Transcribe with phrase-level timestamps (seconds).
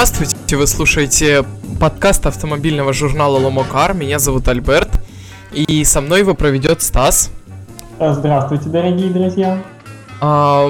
[0.00, 1.44] Здравствуйте, вы слушаете
[1.80, 3.94] подкаст автомобильного журнала Ломокар.
[3.94, 4.88] Меня зовут Альберт,
[5.50, 7.32] и со мной его проведет Стас.
[7.98, 9.60] Здравствуйте, дорогие друзья.
[10.20, 10.68] А,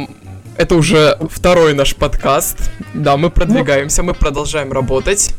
[0.56, 2.70] это уже второй наш подкаст.
[2.95, 5.34] Да, мы продвигаемся, мы продолжаем работать.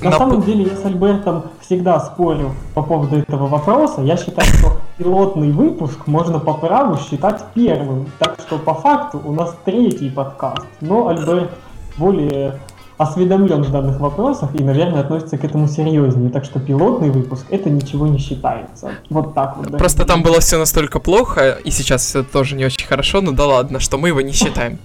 [0.00, 0.18] На Нап...
[0.20, 4.00] самом деле я с Альбертом всегда спорю по поводу этого вопроса.
[4.00, 8.12] Я считаю, что пилотный выпуск можно по праву считать первым.
[8.20, 10.68] Так что по факту у нас третий подкаст.
[10.80, 11.50] Но Альберт
[11.96, 12.60] более
[12.98, 16.30] осведомлен в данных вопросах и, наверное, относится к этому серьезнее.
[16.30, 18.90] Так что пилотный выпуск это ничего не считается.
[19.08, 19.70] Вот так вот.
[19.70, 19.78] Да.
[19.78, 23.46] Просто там было все настолько плохо, и сейчас все тоже не очень хорошо, но да
[23.46, 24.78] ладно, что мы его не считаем.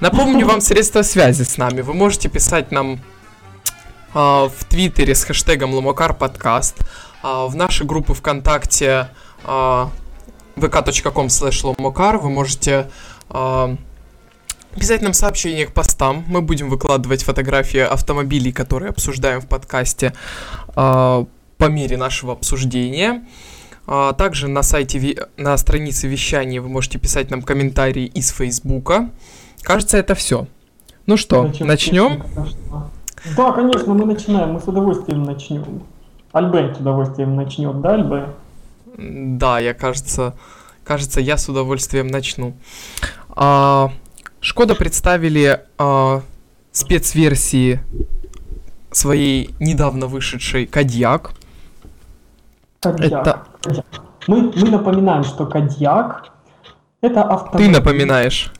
[0.00, 1.80] Напомню вам средства связи с нами.
[1.80, 2.98] Вы можете писать нам э,
[4.14, 6.76] в Твиттере с хэштегом Ломокар подкаст,
[7.24, 9.08] э, в наши группы ВКонтакте
[9.44, 9.86] э,
[10.56, 12.88] vk.com slash lomokar вы можете
[13.30, 13.76] э,
[14.78, 16.24] писать нам сообщения к постам.
[16.28, 20.12] Мы будем выкладывать фотографии автомобилей, которые обсуждаем в подкасте
[20.68, 23.24] э, по мере нашего обсуждения.
[23.86, 29.10] А также на сайте, на странице вещания вы можете писать нам комментарии из Фейсбука.
[29.62, 30.46] Кажется, это все.
[31.06, 32.22] Ну что, Зачем начнем?
[33.36, 34.52] Да, конечно, мы начинаем.
[34.52, 35.82] Мы с удовольствием начнем.
[36.32, 38.28] Альберт с удовольствием начнет, да, Альберт?
[38.98, 40.34] Да, я, кажется,
[40.84, 42.54] кажется, я с удовольствием начну.
[43.30, 43.90] А,
[44.40, 46.20] Шкода представили э,
[46.72, 47.80] спецверсии
[48.90, 51.32] своей недавно вышедшей Кадьяк.
[52.80, 53.26] Кадьяк.
[53.26, 53.44] Это...
[54.26, 56.32] Мы, мы напоминаем, что Кадьяк
[57.00, 57.72] это автомобиль.
[57.72, 58.52] Ты напоминаешь.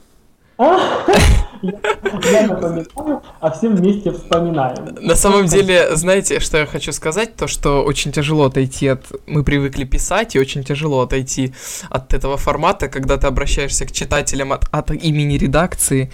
[1.63, 4.97] Я напоминаю, а все вместе вспоминаем.
[5.01, 7.37] На самом деле, знаете, что я хочу сказать?
[7.37, 9.07] То, что очень тяжело отойти от...
[9.27, 11.55] Мы привыкли писать, и очень тяжело отойти
[11.91, 16.11] от этого формата, когда ты обращаешься к читателям от, от имени редакции.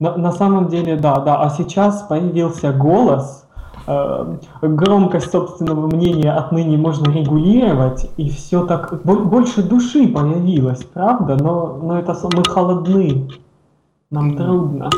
[0.00, 1.42] На, на самом деле, да, да.
[1.42, 3.46] А сейчас появился голос,
[3.86, 11.36] э, громкость собственного мнения отныне можно регулировать, и все так больше души появилось, правда?
[11.36, 13.28] Но, но это мы холодны.
[14.10, 14.90] Нам трудно.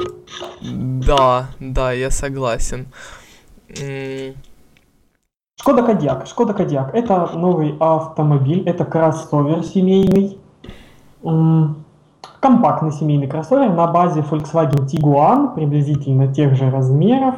[0.63, 2.87] Да, да, я согласен.
[5.61, 6.27] Шкода Кодиак.
[6.27, 6.95] Шкода Кодиак.
[6.95, 10.39] Это новый автомобиль, это кроссовер семейный.
[12.41, 17.35] Компактный семейный кроссовер на базе Volkswagen Tiguan, приблизительно тех же размеров.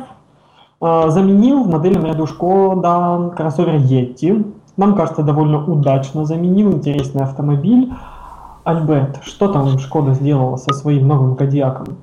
[0.80, 4.52] А, заменил в модельном ряду Шкода кроссовер Yeti.
[4.76, 7.92] Нам кажется, довольно удачно заменил интересный автомобиль.
[8.64, 11.98] Альберт, что там Шкода сделала со своим новым Кадиаком?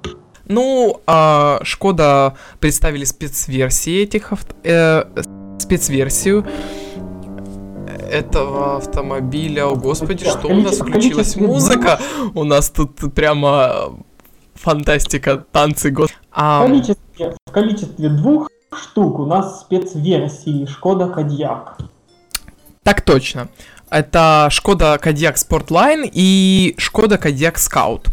[0.45, 4.55] Ну, а, Шкода представили спецверсии этих авто...
[4.63, 5.03] э,
[5.59, 6.45] спецверсию
[8.09, 9.67] этого автомобиля.
[9.67, 11.99] О, господи, что у нас включилась музыка?
[12.33, 13.93] У нас тут прямо
[14.55, 16.09] фантастика, танцы, год.
[16.31, 16.63] А...
[16.63, 21.77] В, количестве, в количестве двух штук у нас спецверсии Шкода Кадьяк.
[22.83, 23.49] Так точно.
[23.89, 28.07] Это Шкода Кодиак Sportline и Шкода Кодиак Scout.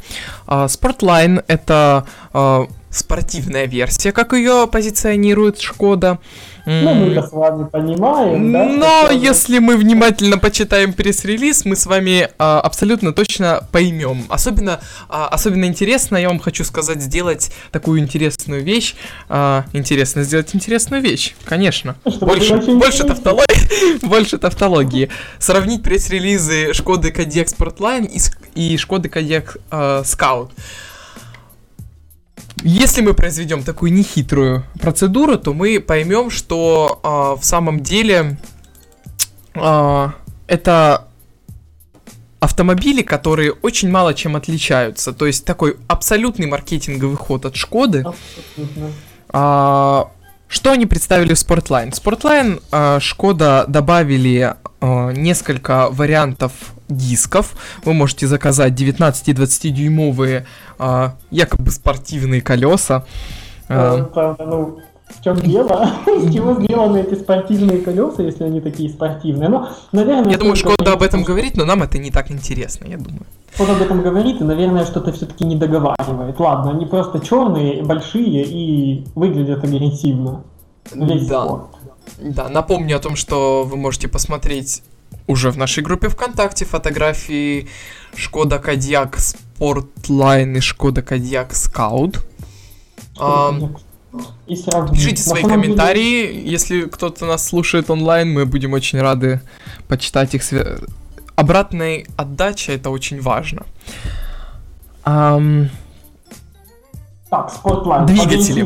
[0.47, 6.19] Sportline это а, спортивная версия, как ее позиционирует Шкода.
[6.67, 8.65] Ну, мы это с вами понимаем, да?
[8.65, 14.25] Но если мы внимательно почитаем пресс-релиз, мы с вами а, абсолютно точно поймем.
[14.29, 18.97] Особенно, а, особенно интересно, я вам хочу сказать, сделать такую интересную вещь.
[19.29, 21.95] А, интересно сделать интересную вещь, конечно.
[22.05, 25.09] Чтобы больше, больше, тавтологии, больше тавтологии.
[25.39, 28.11] Сравнить пресс-релизы Шкоды Kodiaq Sportline
[28.57, 30.51] и, и Шкоды Kodiaq а, Scout.
[32.63, 38.39] Если мы произведем такую нехитрую процедуру, то мы поймем, что э, в самом деле
[39.55, 40.09] э,
[40.47, 41.07] это
[42.41, 45.13] автомобили, которые очень мало чем отличаются.
[45.13, 48.05] То есть такой абсолютный маркетинговый ход от Шкоды.
[49.29, 50.11] А,
[50.49, 51.91] что они представили в Sportline?
[51.91, 56.53] В Sportline а, Шкода добавили а, несколько вариантов
[56.89, 57.57] дисков.
[57.85, 60.47] Вы можете заказать 19 и 20 дюймовые
[60.79, 63.05] а, якобы спортивные колеса.
[63.69, 64.79] А, ну,
[65.09, 65.91] в чем дело?
[66.07, 69.49] Из чего сделаны эти спортивные колеса, если они такие спортивные?
[69.49, 70.33] Ну, наверное...
[70.33, 73.23] Я думаю, Шкода об этом говорит, но нам это не так интересно, я думаю.
[73.55, 76.39] Шкода об этом говорит, и, наверное, что-то все-таки не договаривает.
[76.39, 80.43] Ладно, они просто черные, большие и выглядят агрессивно.
[80.93, 81.45] Весь да.
[81.45, 81.67] Спорт.
[82.19, 84.83] Да, напомню о том, что вы можете посмотреть
[85.27, 87.69] уже в нашей группе ВКонтакте фотографии
[88.15, 92.27] Шкода Kodiaq Sportline и Шкода Kodiaq Scout.
[94.47, 96.49] Пишите свои комментарии, деле...
[96.49, 99.41] если кто-то нас слушает онлайн, мы будем очень рады
[99.89, 100.43] почитать их.
[100.43, 100.79] Свя...
[101.35, 103.67] Обратной отдача это очень важно.
[105.05, 105.69] Um...
[107.29, 108.07] Так, Spotlight.
[108.07, 108.63] Двигатели.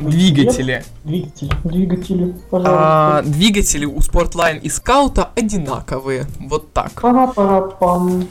[0.00, 0.84] Двигатели.
[1.04, 1.50] Двигатели.
[1.64, 3.22] Двигатели, А, пожалуйста.
[3.32, 6.26] двигатели у Sportline и Скаута одинаковые.
[6.40, 6.92] Вот так.
[7.00, 8.28] Пара-пара-пам.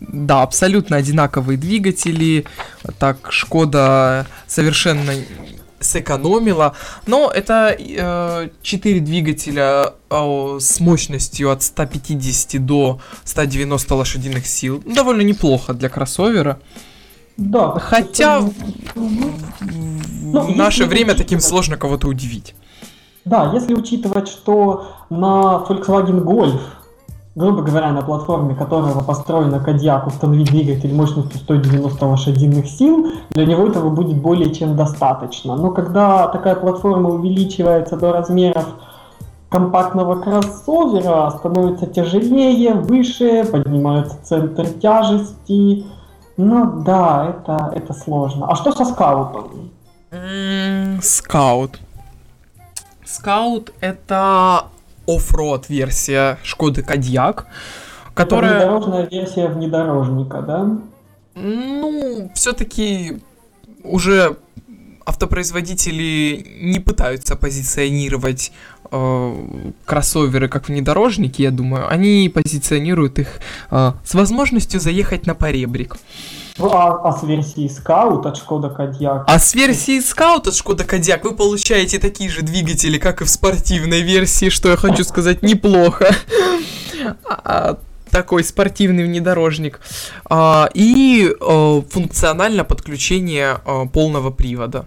[0.00, 2.44] Да, абсолютно одинаковые двигатели.
[2.98, 5.12] Так, Шкода совершенно
[5.80, 6.76] сэкономила.
[7.06, 14.80] Но это э, 4 двигателя э, с мощностью от 150 до 190 лошадиных сил.
[14.86, 16.60] Довольно неплохо для кроссовера.
[17.36, 17.78] Да.
[17.78, 18.52] Хотя в
[20.32, 22.54] Ну, наше если время таким сложно кого-то удивить.
[23.24, 26.58] Да, если учитывать, что на Volkswagen Golf,
[27.34, 33.66] грубо говоря, на платформе которого построена Кадьяк, установить двигатель мощностью 190 лошадиных сил, для него
[33.66, 35.56] этого будет более чем достаточно.
[35.56, 38.66] Но когда такая платформа увеличивается до размеров
[39.48, 45.84] компактного кроссовера, становится тяжелее, выше, поднимается центр тяжести.
[46.44, 48.46] Ну да, это, это сложно.
[48.50, 49.70] А что со скаутом?
[51.00, 51.80] Scout.
[53.04, 54.66] Скаут это
[55.06, 60.78] off-road версия Шкоды Kodiaq, Это которая, внедорожная версия внедорожника, да?
[61.34, 63.22] ну, все-таки
[63.84, 64.36] уже
[65.04, 68.52] автопроизводители не пытаются позиционировать
[68.92, 69.34] э,
[69.84, 71.90] кроссоверы как внедорожники, я думаю.
[71.90, 73.40] Они позиционируют их
[73.70, 75.96] э, с возможностью заехать на поребрик.
[76.58, 79.24] Ну, а, а с версии Scout от Шкода Кодиак?
[79.26, 83.30] А с версии Scout от Шкода Кодиак вы получаете такие же двигатели, как и в
[83.30, 86.14] спортивной версии, что я хочу сказать, неплохо.
[87.24, 87.78] А,
[88.10, 89.80] Такой спортивный внедорожник.
[90.26, 94.84] А, И э, функционально подключение э, полного привода.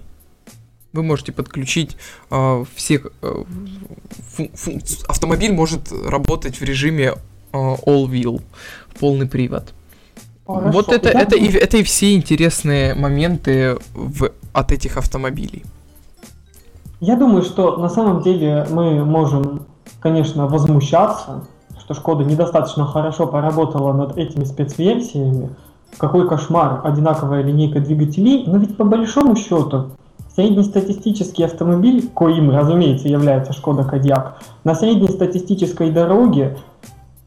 [0.95, 1.97] Вы можете подключить
[2.31, 3.01] э, все...
[3.21, 3.43] э,
[5.09, 7.15] Автомобиль может работать в режиме
[7.51, 8.41] э, all-wheel,
[8.97, 9.73] полный привод.
[10.47, 10.71] Хорошо.
[10.71, 15.65] Вот это, Я это, и, это и все интересные моменты в, от этих автомобилей.
[17.01, 19.65] Я думаю, что на самом деле мы можем,
[19.99, 21.45] конечно, возмущаться,
[21.77, 25.49] что Шкода недостаточно хорошо поработала над этими спецверсиями.
[25.97, 29.91] Какой кошмар, одинаковая линейка двигателей, но ведь по большому счету
[30.35, 36.57] среднестатистический автомобиль, коим, разумеется, является Шкода Кодиак, на среднестатистической дороге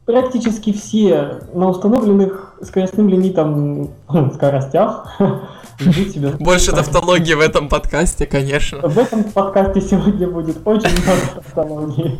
[0.05, 5.15] практически все на установленных скоростным лимитом хм, скоростях
[5.79, 8.79] себя Больше тавтологии в этом подкасте, конечно.
[8.79, 12.19] в этом подкасте сегодня будет очень много тавтологии.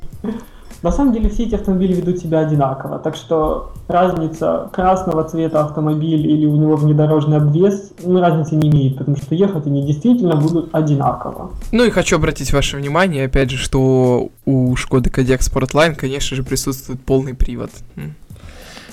[0.82, 6.26] На самом деле все эти автомобили ведут себя одинаково, так что разница красного цвета автомобиль
[6.26, 10.74] или у него внедорожный обвес, ну, разницы не имеет, потому что ехать они действительно будут
[10.74, 11.52] одинаково.
[11.74, 16.44] Ну и хочу обратить ваше внимание, опять же, что у Шкоды Кодиак Sportline, конечно же,
[16.44, 17.72] присутствует полный привод.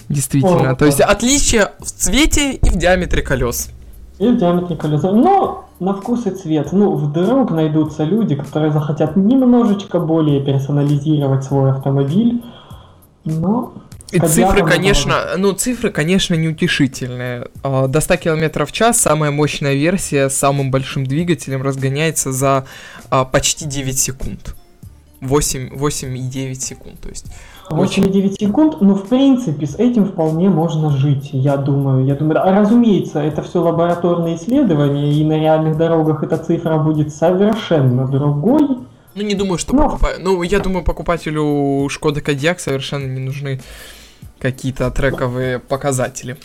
[0.08, 0.70] Действительно.
[0.70, 3.70] О, То есть отличие в цвете и в диаметре колес.
[4.18, 5.12] И в диаметре колеса.
[5.12, 6.72] Но на вкус и цвет.
[6.72, 12.42] Ну, вдруг найдутся люди, которые захотят немножечко более персонализировать свой автомобиль.
[13.24, 13.74] Но
[14.12, 17.48] И цифры, конечно, ну цифры, конечно, неутешительные.
[17.62, 22.66] А, До 100 км в час самая мощная версия с самым большим двигателем разгоняется за
[23.10, 24.54] а, почти 9 секунд.
[25.20, 27.26] 8, 8,9 секунд, то есть.
[27.70, 32.04] 8,9 секунд, ну, в принципе, с этим вполне можно жить, я думаю.
[32.06, 37.12] Я думаю, а, разумеется, это все лабораторные исследования, и на реальных дорогах эта цифра будет
[37.14, 38.68] совершенно другой.
[39.14, 39.82] Ну, не думаю, что Ну.
[39.84, 40.18] покупаю.
[40.20, 43.60] Ну, я думаю, покупателю Шкода Кодиак совершенно не нужны
[44.38, 46.36] какие-то трековые показатели.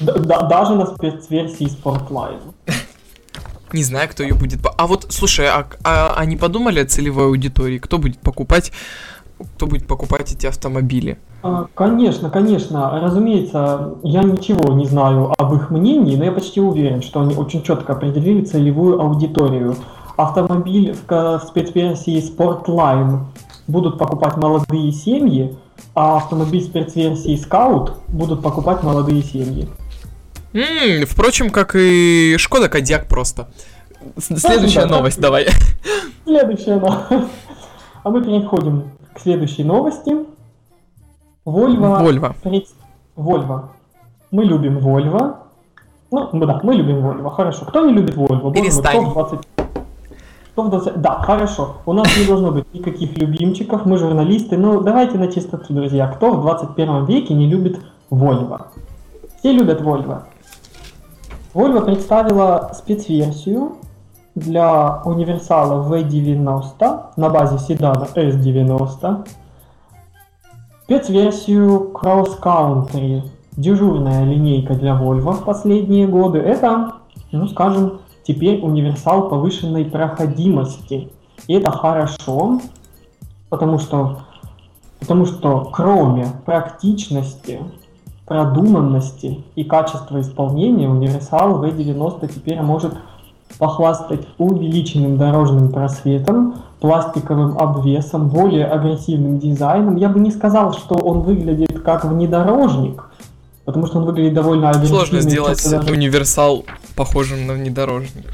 [0.00, 2.40] Д- да- даже на спецверсии Sportline.
[3.72, 4.60] Не знаю, кто ее будет.
[4.76, 7.78] А вот, слушай, а, а они подумали о целевой аудитории?
[7.78, 8.72] Кто будет покупать,
[9.38, 11.18] кто будет покупать эти автомобили?
[11.42, 12.98] А, Конечно, конечно.
[13.00, 17.62] Разумеется, я ничего не знаю об их мнении, но я почти уверен, что они очень
[17.62, 19.76] четко определили целевую аудиторию.
[20.16, 23.20] Автомобиль в, спецверсии Sportline
[23.66, 25.56] будут покупать молодые семьи,
[25.94, 29.68] а автомобиль в спецверсии Scout будут покупать молодые семьи.
[30.54, 33.48] М, впрочем, как и Шкода Кодиак просто.
[34.18, 35.28] Следующая да, новость, да.
[35.28, 35.48] давай.
[36.24, 37.30] Следующая новость.
[38.02, 38.84] А мы переходим
[39.16, 40.14] к следующей новости.
[41.44, 42.34] Volvo Вольво.
[42.42, 42.68] Пред-
[43.16, 43.62] Volvo.
[44.30, 45.36] Мы любим Volvo.
[46.10, 47.30] Ну, ну да, мы любим Volvo.
[47.30, 47.64] Хорошо.
[47.64, 48.28] Кто не любит Volvo?
[48.28, 49.00] Боже мой, Перестань.
[49.00, 49.48] Кто в 20...
[50.52, 51.00] Кто в 20...
[51.00, 51.76] Да, хорошо.
[51.86, 53.86] У нас не должно быть никаких любимчиков.
[53.86, 54.56] Мы журналисты.
[54.58, 56.08] Ну, давайте на чистоту, друзья.
[56.08, 57.80] Кто в 21 веке не любит
[58.10, 58.66] Volvo?
[59.38, 60.22] Все любят Volvo.
[61.54, 63.76] Volvo представила спецверсию
[64.36, 69.26] для универсала V90 на базе седана S90
[70.84, 73.22] спецверсию Cross Country,
[73.56, 76.38] дежурная линейка для Volvo в последние годы.
[76.38, 76.92] Это,
[77.32, 81.10] ну скажем, теперь универсал повышенной проходимости.
[81.48, 82.60] И это хорошо,
[83.48, 84.20] потому что,
[85.00, 87.60] потому что кроме практичности,
[88.26, 92.92] продуманности и качества исполнения, универсал V90 теперь может
[93.58, 99.96] похвастать увеличенным дорожным просветом, пластиковым обвесом, более агрессивным дизайном.
[99.96, 103.04] Я бы не сказал, что он выглядит как внедорожник,
[103.64, 104.98] потому что он выглядит довольно агрессивно.
[104.98, 105.90] Сложно сделать даже...
[105.90, 108.26] универсал похожим на внедорожник.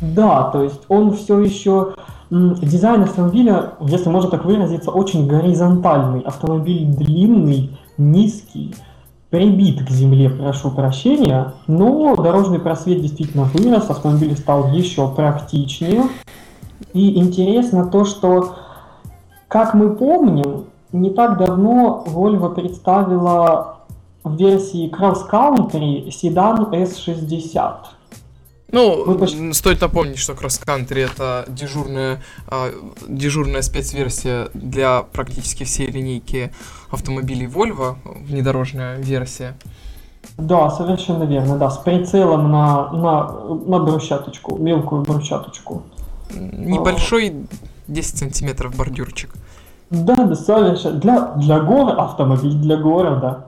[0.00, 1.94] Да, то есть он все еще
[2.30, 6.20] дизайн автомобиля, если можно так выразиться, очень горизонтальный.
[6.20, 8.74] Автомобиль длинный, низкий,
[9.34, 16.04] прибит к земле, прошу прощения, но дорожный просвет действительно вырос, автомобиль стал еще практичнее.
[16.92, 18.54] И интересно то, что,
[19.48, 23.78] как мы помним, не так давно Volvo представила
[24.22, 27.74] в версии Cross Country седан S60.
[28.74, 29.52] Ну, почти...
[29.52, 32.72] стоит напомнить, что Country это дежурная, э,
[33.08, 36.52] дежурная спецверсия для практически всей линейки
[36.90, 39.56] автомобилей Volvo, внедорожная версия.
[40.38, 43.30] Да, совершенно верно, да, с прицелом на, на,
[43.66, 45.84] на брусчаточку, мелкую брусчаточку.
[46.34, 47.46] Небольшой
[47.86, 49.30] 10 сантиметров бордюрчик.
[49.90, 50.98] Да, да, совершенно.
[50.98, 53.46] Для, для города, автомобиль для города.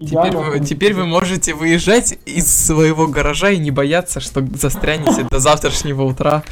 [0.00, 5.40] Теперь вы, теперь вы можете выезжать из своего гаража и не бояться, что застрянете до
[5.40, 6.44] завтрашнего утра.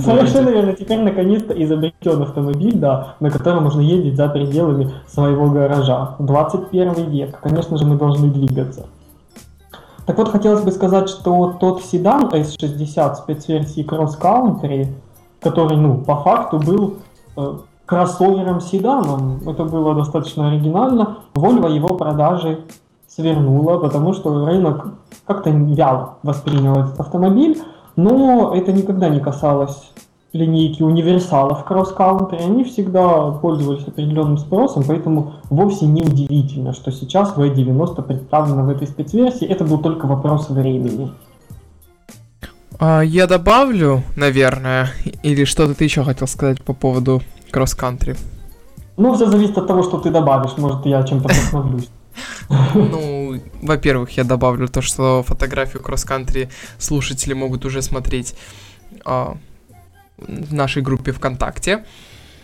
[0.00, 0.72] Совершенно верно.
[0.72, 6.16] Теперь наконец-то изобретен автомобиль, да, на котором можно ездить за пределами своего гаража.
[6.20, 7.38] 21 век.
[7.40, 8.86] Конечно же, мы должны двигаться.
[10.06, 14.88] Так вот, хотелось бы сказать, что тот седан S60 спецверсии Cross Country,
[15.42, 16.98] который, ну, по факту был
[17.36, 22.60] э, кроссовером-седаном, это было достаточно оригинально, Volvo его продажи
[23.16, 24.88] свернула, потому что рынок
[25.26, 27.60] как-то вяло воспринял этот автомобиль,
[27.96, 29.90] но это никогда не касалось
[30.32, 38.02] линейки универсалов Country, они всегда пользовались определенным спросом, поэтому вовсе не удивительно, что сейчас V90
[38.02, 41.10] представлена в этой спецверсии, это был только вопрос времени.
[42.78, 44.90] А, я добавлю, наверное,
[45.22, 48.18] или что-то ты еще хотел сказать по поводу Country?
[48.98, 51.88] Ну, все зависит от того, что ты добавишь, может, я чем-то вдохновлюсь.
[52.48, 58.34] Ну, во-первых, я добавлю то, что фотографию кросс-кантри слушатели могут уже смотреть
[59.04, 59.36] а,
[60.18, 61.84] в нашей группе ВКонтакте.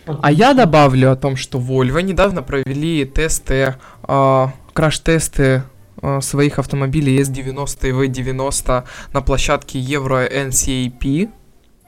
[0.05, 5.63] А я добавлю о том, что Volvo недавно провели тесты, а, краш-тесты
[6.01, 11.29] а, своих автомобилей S90 и V90 на площадке Euro NCAP.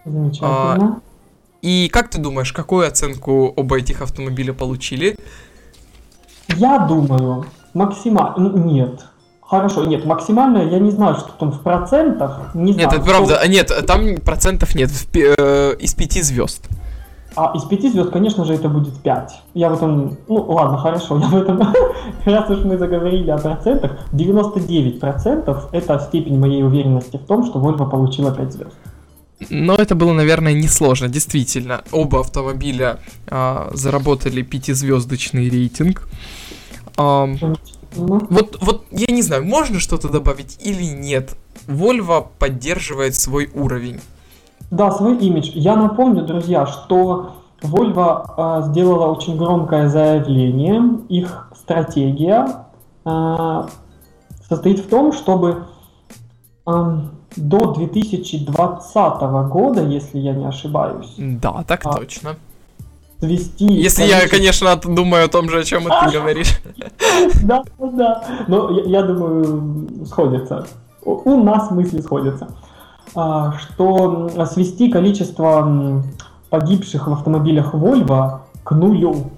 [0.06, 0.50] Замечательно.
[0.50, 1.00] А,
[1.62, 5.18] и как ты думаешь, какую оценку оба этих автомобиля получили?
[6.50, 8.50] Я думаю, Максимально.
[8.58, 9.05] Нет.
[9.41, 12.50] Хорошо, нет, максимально я не знаю, что там в процентах.
[12.55, 13.38] Не нет, знаю, это правда.
[13.39, 14.89] А нет, там процентов нет.
[15.13, 16.67] Э, из пяти звезд.
[17.36, 19.32] А из пяти звезд, конечно же, это будет 5.
[19.53, 21.62] Я в этом, ну ладно, хорошо, я в этом,
[22.25, 27.89] раз уж мы заговорили о процентах, 99% это степень моей уверенности в том, что Volvo
[27.89, 28.74] получила 5 звезд.
[29.50, 31.84] Но это было, наверное, несложно, действительно.
[31.91, 36.08] Оба автомобиля а, заработали пятизвездочный рейтинг.
[36.97, 37.57] Um,
[37.95, 41.35] вот, вот я не знаю, можно что-то добавить или нет.
[41.67, 43.99] Volvo поддерживает свой уровень.
[44.71, 45.51] Да, свой имидж.
[45.53, 50.99] Я напомню, друзья, что Volvo э, сделала очень громкое заявление.
[51.09, 52.65] Их стратегия
[53.05, 53.67] э,
[54.47, 55.65] состоит в том, чтобы
[56.67, 56.97] э,
[57.35, 61.13] до 2020 года, если я не ошибаюсь.
[61.17, 62.35] Да, так а, точно
[63.19, 63.65] свести...
[63.65, 66.60] Если я, конечно, думаю о том же, о чем ты говоришь.
[67.43, 68.24] Да, да.
[68.48, 70.67] Но я думаю, сходится.
[71.03, 72.50] У нас мысли сходятся.
[73.15, 76.03] А, что свести количество
[76.50, 79.31] погибших в автомобилях Volvo к нулю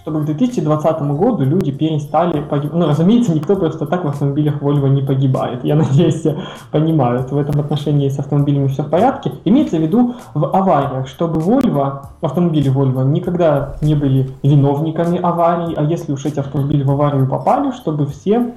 [0.00, 2.72] чтобы к 2020 году люди перестали погибать.
[2.72, 5.62] Ну, разумеется, никто просто так в автомобилях Volvo не погибает.
[5.64, 6.38] Я надеюсь, все
[6.70, 7.30] понимают.
[7.30, 9.32] В этом отношении с автомобилями все в порядке.
[9.44, 15.82] Имеется в виду в авариях, чтобы Volvo, автомобили Volvo никогда не были виновниками аварий, а
[15.82, 18.54] если уж эти автомобили в аварию попали, чтобы все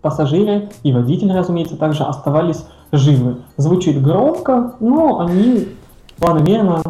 [0.00, 3.36] пассажиры и водитель, разумеется, также оставались живы.
[3.56, 5.68] Звучит громко, но они
[6.18, 6.82] планомерно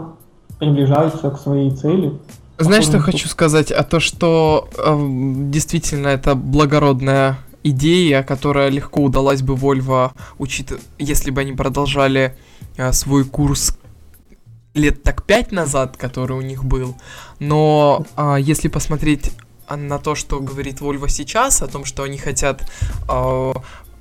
[0.59, 2.19] приближаются к своей цели.
[2.63, 3.71] Знаешь, что хочу сказать?
[3.71, 5.07] А то, что э,
[5.51, 12.37] действительно это благородная идея, которая легко удалась бы Volvo, учит, если бы они продолжали
[12.77, 13.77] э, свой курс
[14.75, 16.97] лет так пять назад, который у них был.
[17.39, 19.33] Но э, если посмотреть
[19.69, 22.71] на то, что говорит Volvo сейчас, о том, что они хотят
[23.09, 23.53] э,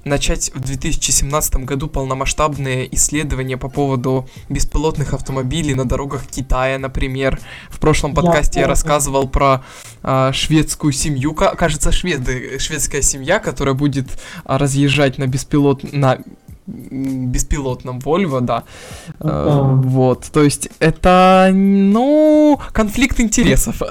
[0.03, 7.39] начать в 2017 году полномасштабные исследования по поводу беспилотных автомобилей на дорогах Китая, например.
[7.69, 9.63] В прошлом подкасте я, я рассказывал про
[10.03, 14.07] а, шведскую семью, кажется, шведы, шведская семья, которая будет
[14.45, 16.19] а, разъезжать на беспилот на
[16.67, 18.63] беспилотном Volvo, да.
[19.19, 23.81] Uh, вот, то есть это, ну, конфликт интересов.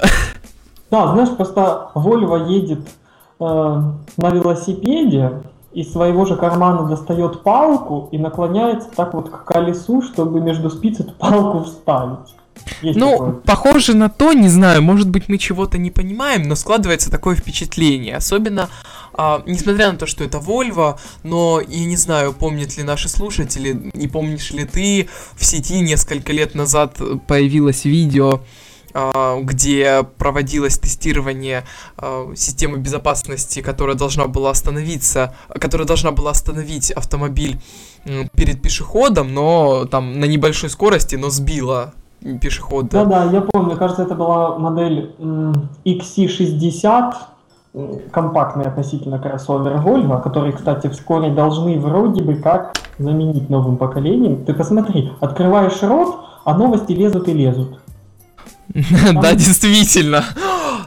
[0.89, 2.85] Да, знаешь, просто Volvo едет
[3.39, 5.41] э, на велосипеде,
[5.73, 10.99] из своего же кармана достает палку и наклоняется так вот к колесу, чтобы между спиц
[10.99, 12.35] эту палку вставить.
[12.81, 13.31] Есть ну, такое.
[13.31, 18.17] похоже на то, не знаю, может быть, мы чего-то не понимаем, но складывается такое впечатление.
[18.17, 18.69] Особенно,
[19.13, 23.91] а, несмотря на то, что это Volvo, но я не знаю, помнят ли наши слушатели,
[23.93, 26.97] не помнишь ли ты, в сети несколько лет назад
[27.27, 28.41] появилось видео
[28.93, 31.63] где проводилось тестирование
[31.97, 37.59] а, системы безопасности, которая должна была остановиться, которая должна была остановить автомобиль
[38.35, 41.93] перед пешеходом, но там на небольшой скорости, но сбила
[42.41, 42.89] пешехода.
[42.91, 45.15] Да-да, я помню, кажется, это была модель
[45.85, 47.13] XC60,
[48.11, 54.45] компактный относительно кроссовер Volvo, который, кстати, вскоре должны вроде бы как заменить новым поколением.
[54.45, 57.80] Ты посмотри, открываешь рот, а новости лезут и лезут.
[59.13, 60.25] Да, действительно.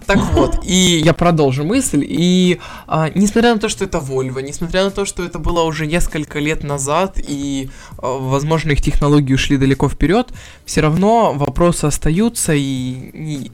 [0.06, 2.04] Так вот, и я продолжу мысль.
[2.06, 5.86] И а, несмотря на то, что это Volvo, несмотря на то, что это было уже
[5.86, 10.32] несколько лет назад, и, а, возможно, их технологии ушли далеко вперед,
[10.66, 13.50] все равно вопросы остаются, и, и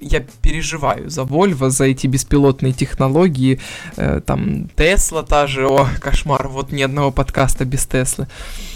[0.00, 3.60] я переживаю за Volvo, за эти беспилотные технологии.
[3.96, 8.26] Э, там Тесла та же, о, кошмар, вот ни одного подкаста без Теслы.
[8.26, 8.75] Э,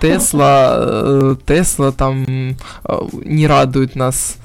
[0.00, 2.54] Тесла, э, Тесла там э,
[3.24, 4.36] не радует нас.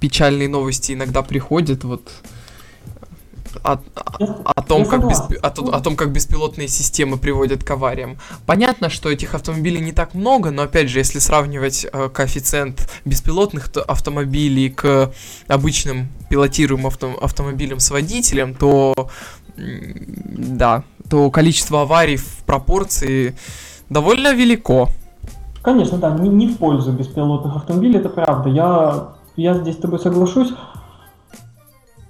[0.00, 2.10] Печальные новости иногда приходят, вот
[3.62, 3.78] о,
[4.44, 5.32] о, том, как бесп...
[5.42, 8.18] о, о том, как беспилотные системы приводят к авариям.
[8.46, 13.70] Понятно, что этих автомобилей не так много, но опять же, если сравнивать э, коэффициент беспилотных
[13.86, 15.12] автомобилей к
[15.46, 17.16] обычным пилотируемым авто...
[17.20, 19.08] автомобилям с водителем, то
[19.56, 20.84] да,
[21.14, 23.36] то количество аварий в пропорции
[23.88, 24.88] довольно велико.
[25.62, 28.48] Конечно, да, не, не в пользу беспилотных автомобилей, это правда.
[28.48, 30.52] Я, я здесь с тобой соглашусь.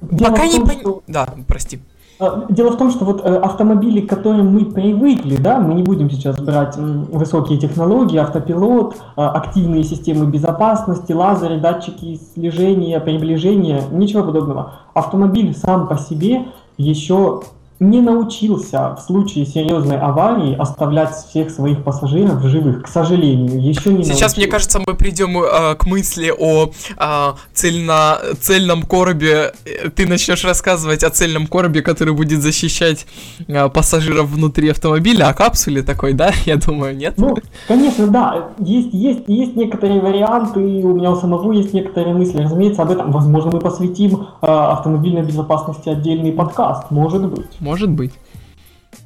[0.00, 0.80] Дело Пока том, не пон...
[0.80, 1.02] что...
[1.06, 1.80] Да, прости.
[2.18, 5.82] А, дело в том, что вот э, автомобили, к которым мы привыкли, да, мы не
[5.82, 14.22] будем сейчас брать высокие технологии, автопилот, а, активные системы безопасности, лазеры, датчики слежения, приближения, ничего
[14.22, 14.72] подобного.
[14.94, 16.46] Автомобиль сам по себе
[16.78, 17.42] еще
[17.90, 24.04] не научился в случае серьезной аварии оставлять всех своих пассажиров живых, к сожалению, еще не
[24.04, 24.36] Сейчас, научился.
[24.40, 29.52] мне кажется, мы придем э, к мысли о э, цельно, цельном коробе.
[29.94, 33.06] Ты начнешь рассказывать о цельном коробе, который будет защищать
[33.46, 36.32] э, пассажиров внутри автомобиля, о капсуле такой, да?
[36.46, 37.14] Я думаю, нет?
[37.16, 37.36] Ну,
[37.68, 38.48] конечно, да.
[38.58, 42.42] Есть, есть, есть некоторые варианты, у меня у самого есть некоторые мысли.
[42.42, 47.60] Разумеется, об этом, возможно, мы посвятим э, автомобильной безопасности отдельный подкаст, может быть.
[47.60, 48.12] Может быть.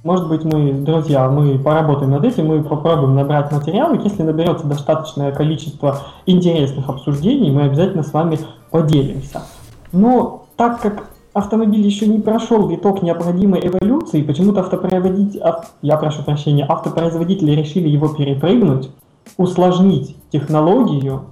[0.05, 4.01] Может быть, мы, друзья, мы поработаем над этим, мы попробуем набрать материалы.
[4.05, 8.39] Если наберется достаточное количество интересных обсуждений, мы обязательно с вами
[8.71, 9.43] поделимся.
[9.93, 15.43] Но так как автомобиль еще не прошел виток необходимой эволюции, почему-то автопроизводитель,
[15.83, 18.91] я прошу прощения, автопроизводители решили его перепрыгнуть,
[19.37, 21.23] усложнить технологию,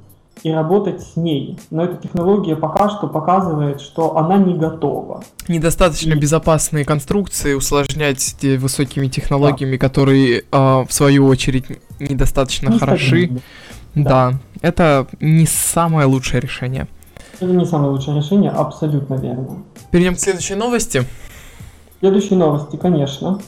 [0.42, 1.58] и работать с ней.
[1.70, 5.24] Но эта технология пока что показывает, что она не готова.
[5.48, 6.18] Недостаточно и...
[6.18, 9.78] безопасные конструкции усложнять высокими технологиями, да.
[9.78, 11.66] которые, э, в свою очередь,
[11.98, 13.30] недостаточно не хороши.
[13.94, 14.30] Да.
[14.30, 16.86] да, это не самое лучшее решение.
[17.40, 19.62] Это не самое лучшее решение, абсолютно верно.
[19.90, 21.04] Перейдем к следующей новости.
[22.00, 23.40] Следующие новости, конечно.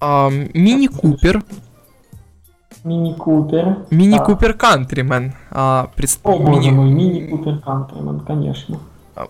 [0.00, 1.42] Мини Купер
[2.84, 3.76] Мини Купер.
[3.90, 5.32] Мини Купер Кантримен.
[5.50, 6.70] О, мини...
[6.70, 8.78] мой, Мини Купер Кантримен, конечно.
[9.16, 9.26] А,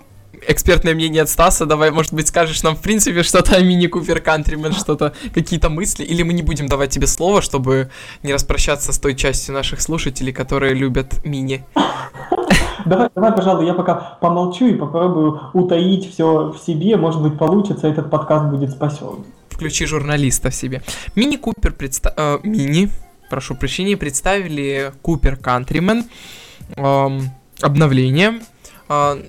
[0.48, 4.20] экспертное мнение от Стаса, давай, может быть, скажешь нам в принципе что-то о Мини Купер
[4.20, 7.90] Кантримен, что-то, какие-то мысли, или мы не будем давать тебе слово, чтобы
[8.24, 11.64] не распрощаться с той частью наших слушателей, которые любят Мини.
[12.84, 17.86] Давай, давай, пожалуй, я пока помолчу и попробую утаить все в себе, может быть, получится,
[17.86, 19.24] этот подкаст будет спасен.
[19.48, 20.82] Включи журналиста в себе.
[21.14, 22.12] Мини Купер представ...
[22.16, 22.90] Э, мини
[23.34, 25.36] прошу прощения, представили Купер
[26.76, 28.40] эм, обновление.
[28.88, 29.20] Э,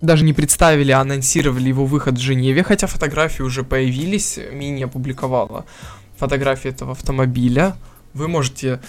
[0.00, 4.38] даже не представили, а анонсировали его выход в Женеве, хотя фотографии уже появились.
[4.52, 5.64] Мини опубликовала
[6.16, 7.74] фотографии этого автомобиля.
[8.14, 8.80] Вы можете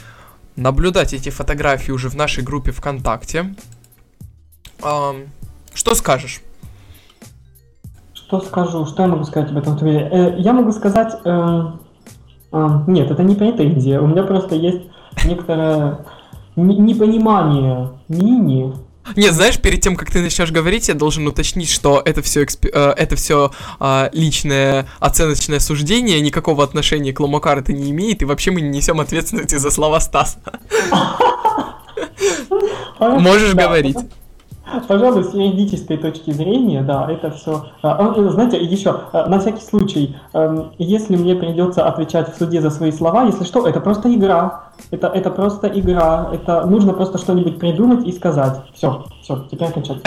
[0.56, 3.56] наблюдать эти фотографии уже в нашей группе ВКонтакте.
[4.80, 6.42] Что скажешь?
[8.14, 8.86] что скажу?
[8.86, 10.08] Что я могу сказать об этом автомобиле?
[10.12, 11.14] Э, я могу сказать...
[12.52, 14.02] Э, нет, это не претензия.
[14.02, 14.82] У меня просто есть
[15.26, 16.00] некоторое
[16.56, 18.74] непонимание мини
[19.16, 22.66] нет, знаешь, перед тем, как ты начнешь говорить, я должен уточнить, что это все, эксп...
[22.66, 28.26] Э, это все а, личное оценочное суждение, никакого отношения к Ломакар это не имеет, и
[28.26, 30.40] вообще мы не несем ответственности за слова Стаса.
[33.00, 33.98] Можешь говорить.
[34.88, 37.68] Пожалуй, с юридической точки зрения, да, это все.
[37.82, 42.62] А, а, знаете, еще, а, на всякий случай, эм, если мне придется отвечать в суде
[42.62, 44.72] за свои слова, если что, это просто игра.
[44.92, 46.30] Это, это просто игра.
[46.34, 48.62] Это нужно просто что-нибудь придумать и сказать.
[48.74, 50.02] Все, все, теперь кончать.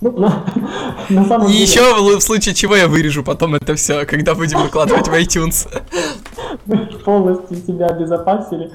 [0.00, 0.32] Ну, на,
[1.08, 1.62] на самом деле...
[1.62, 1.80] Еще
[2.18, 5.68] в случае чего я вырежу потом это все, когда будем выкладывать в iTunes.
[6.66, 8.70] Мы полностью себя обезопасили.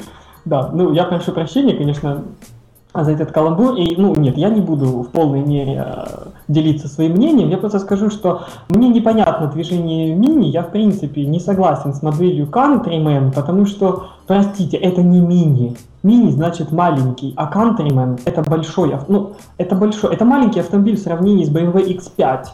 [0.45, 2.25] Да, ну я прошу прощения, конечно,
[2.93, 3.75] за этот каламбур.
[3.75, 6.05] И, ну, нет, я не буду в полной мере э,
[6.47, 7.49] делиться своим мнением.
[7.49, 10.47] Я просто скажу, что мне непонятно движение мини.
[10.47, 15.75] Я, в принципе, не согласен с моделью Countryman, потому что, простите, это не мини.
[16.03, 21.45] Мини значит маленький, а Countryman это большой, ну, это большой, это маленький автомобиль в сравнении
[21.45, 22.47] с BMW X5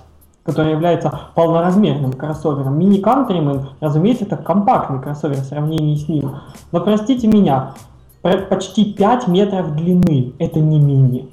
[0.43, 2.79] который является полноразмерным кроссовером.
[2.79, 6.37] Мини Countryman, разумеется, это компактный кроссовер в сравнении с ним.
[6.71, 7.73] Но простите меня,
[8.21, 10.33] почти 5 метров длины.
[10.39, 11.29] Это не мини.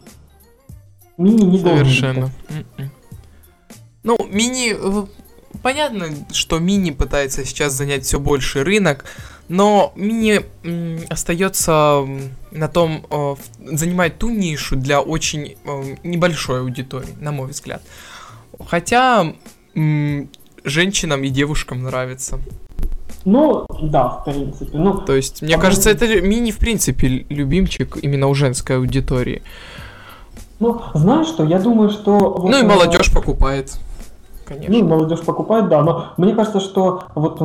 [1.19, 2.31] Мини не Совершенно.
[2.49, 2.91] М-м.
[4.03, 4.75] Ну, мини...
[5.63, 9.07] Понятно, что мини пытается сейчас занять все больше рынок,
[9.49, 10.43] но мини
[11.09, 12.07] остается
[12.51, 13.35] на том, э,
[13.73, 17.83] занимает ту нишу для очень э, небольшой аудитории, на мой взгляд.
[18.69, 19.35] Хотя
[19.75, 22.39] женщинам и девушкам нравится.
[23.27, 24.79] Ну, да, в принципе.
[24.79, 29.43] Ну, То есть, мне кажется, это мини, в принципе, любимчик именно у женской аудитории.
[30.61, 32.17] Ну, знаешь что, я думаю, что...
[32.17, 33.79] Вот, ну и молодежь покупает,
[34.47, 34.73] конечно.
[34.73, 37.39] Ну, молодежь покупает, да, но мне кажется, что вот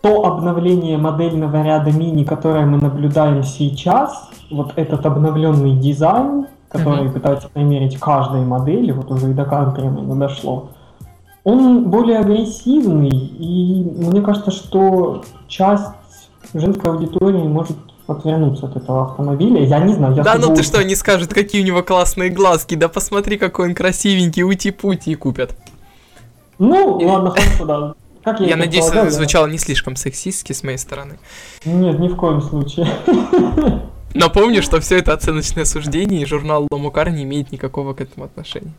[0.00, 7.12] то обновление модельного ряда мини, которое мы наблюдаем сейчас, вот этот обновленный дизайн, который mm-hmm.
[7.12, 10.68] пытается примерить каждой модели, вот уже и до Countryman дошло,
[11.44, 15.92] он более агрессивный, и мне кажется, что часть
[16.54, 19.64] женской аудитории может отвернуться от этого автомобиля.
[19.64, 22.74] Я не знаю, я Да ну ты что, не скажут, какие у него классные глазки,
[22.74, 25.54] да посмотри, какой он красивенький, ути-пути купят.
[26.58, 27.94] Ну, ладно, хорошо, да.
[28.24, 31.18] Как я, я надеюсь, это звучало не слишком сексистски с моей стороны.
[31.64, 32.88] Нет, ни в коем случае.
[34.14, 38.72] Напомню, что все это оценочное суждение, и журнал Ломукар не имеет никакого к этому отношения.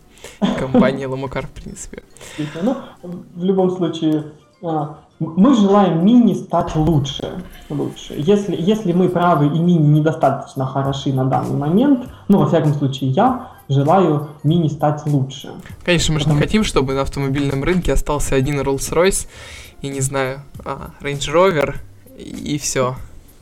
[0.58, 2.04] Компания Ломукар, в принципе.
[2.62, 2.78] Ну,
[3.36, 4.26] в любом случае,
[4.62, 7.44] а, мы желаем мини стать лучше.
[7.70, 8.14] лучше.
[8.18, 13.12] Если, если мы правы и мини недостаточно хороши на данный момент, ну, во всяком случае,
[13.12, 15.52] я желаю мини стать лучше.
[15.84, 19.28] Конечно, мы же не хотим, чтобы на автомобильном рынке остался один Rolls-Royce
[19.82, 21.76] и, не знаю, а, Range Rover,
[22.18, 22.96] и все.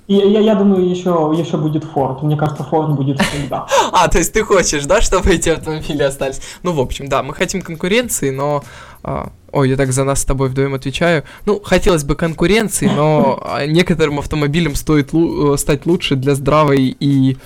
[0.08, 2.24] И я, я думаю, еще, еще будет Ford.
[2.24, 3.67] Мне кажется, Ford будет всегда.
[3.91, 6.39] А, то есть ты хочешь, да, чтобы эти автомобили остались?
[6.63, 8.63] Ну, в общем, да, мы хотим конкуренции, но...
[9.04, 11.24] А, ой, я так за нас с тобой вдвоем отвечаю.
[11.46, 17.38] Ну, хотелось бы конкуренции, но а, некоторым автомобилям стоит лу- стать лучше для здравой и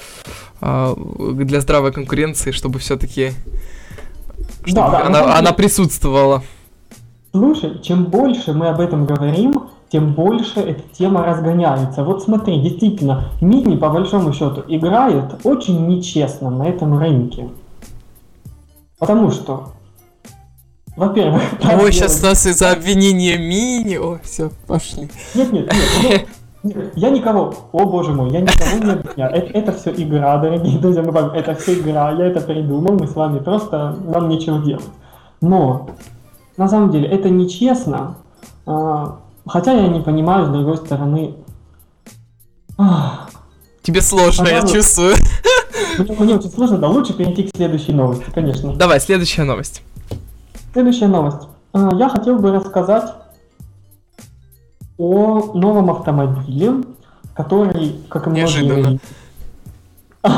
[0.62, 3.32] а, для здравой конкуренции, чтобы все-таки
[4.66, 6.44] чтобы да, да, она, она присутствовала.
[7.34, 12.04] Слушай, чем больше мы об этом говорим, тем больше эта тема разгоняется.
[12.04, 17.50] Вот смотри, действительно, мини по большому счету играет очень нечестно на этом рынке.
[18.98, 19.74] Потому что,
[20.96, 21.42] во-первых...
[21.82, 23.98] Ой, сейчас нас из-за обвинения мини...
[23.98, 25.10] О, все, пошли.
[25.36, 25.74] Нет, нет,
[26.04, 26.28] нет.
[26.64, 26.94] нет.
[26.96, 29.34] Я никого, о боже мой, я никого не обвиняю.
[29.34, 33.08] Это, это все игра, дорогие друзья, мы вам, это все игра, я это придумал, мы
[33.08, 34.86] с вами просто, нам нечего делать.
[35.42, 35.90] Но,
[36.58, 38.18] на самом деле, это нечестно,
[38.68, 41.36] а, Хотя я не понимаю, с другой стороны...
[43.82, 45.16] Тебе сложно, Пожалуй, я чувствую.
[45.98, 48.74] Мне, мне очень сложно, да, лучше перейти к следующей новости, конечно.
[48.74, 49.82] Давай, следующая новость.
[50.74, 51.48] Следующая новость.
[51.74, 53.12] А, я хотел бы рассказать
[54.98, 56.84] о новом автомобиле,
[57.34, 59.00] который, как и многие...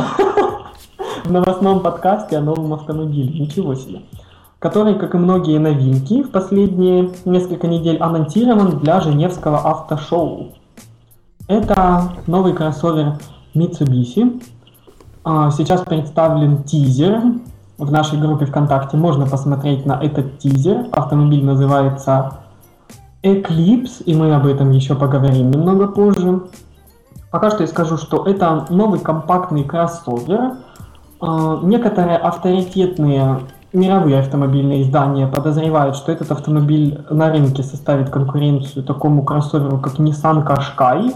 [1.26, 3.40] В новостном подкасте о новом автомобиле.
[3.40, 4.02] Ничего себе
[4.64, 10.54] который, как и многие новинки, в последние несколько недель анонсирован для Женевского автошоу.
[11.50, 13.18] Это новый кроссовер
[13.54, 14.42] Mitsubishi.
[15.26, 17.22] А, сейчас представлен тизер.
[17.78, 20.88] В нашей группе ВКонтакте можно посмотреть на этот тизер.
[20.94, 22.36] Автомобиль называется
[23.22, 26.44] Eclipse, и мы об этом еще поговорим немного позже.
[27.32, 30.54] Пока что я скажу, что это новый компактный кроссовер.
[31.20, 33.42] А, некоторые авторитетные
[33.74, 40.46] мировые автомобильные издания подозревают, что этот автомобиль на рынке составит конкуренцию такому кроссоверу, как Nissan
[40.46, 41.14] Qashqai,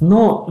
[0.00, 0.48] но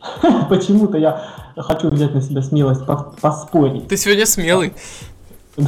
[0.48, 1.22] почему-то я
[1.56, 2.84] хочу взять на себя смелость
[3.20, 3.88] поспорить.
[3.88, 4.74] Ты сегодня смелый.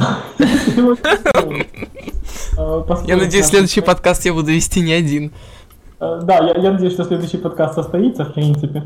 [3.05, 5.31] Я надеюсь, следующий подкаст я буду вести не один.
[5.99, 8.83] Э, да, я надеюсь, что следующий подкаст состоится, в принципе.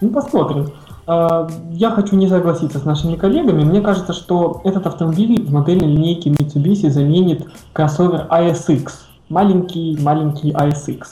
[0.00, 0.72] Ну, посмотрим.
[1.06, 3.64] Э, я хочу не согласиться с нашими коллегами.
[3.64, 8.90] Мне кажется, что этот автомобиль в модельной линейке Mitsubishi заменит кроссовер ASX.
[9.28, 11.02] Маленький-маленький ASX.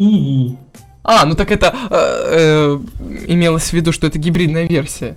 [0.00, 0.56] EV.
[1.04, 2.78] А, ну так это э, э,
[3.28, 5.16] имелось в виду, что это гибридная версия.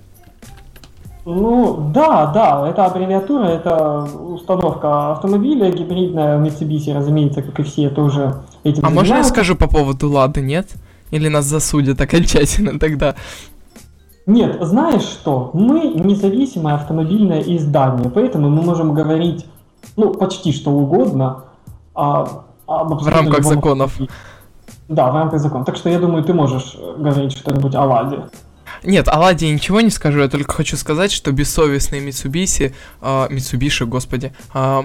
[1.26, 8.42] Ну, да, да, это аббревиатура, это установка автомобиля гибридная, Mitsubishi, разумеется, как и все, тоже
[8.64, 10.70] этим А можно я скажу по поводу Лады, нет?
[11.12, 13.16] Или нас засудят окончательно тогда?
[14.26, 15.52] Нет, знаешь что?
[15.54, 19.46] Мы независимое автомобильное издание, поэтому мы можем говорить,
[19.98, 21.46] ну, почти что угодно.
[21.96, 23.98] А, об в рамках законов.
[24.88, 25.66] Да, в рамках законов.
[25.66, 28.24] Так что я думаю, ты можешь говорить что-нибудь о Ладе.
[28.84, 33.28] Нет, о Ладе я ничего не скажу, я только хочу сказать, что бессовестные Mitsubishi, э,
[33.30, 34.84] Mitsubishi, господи, э,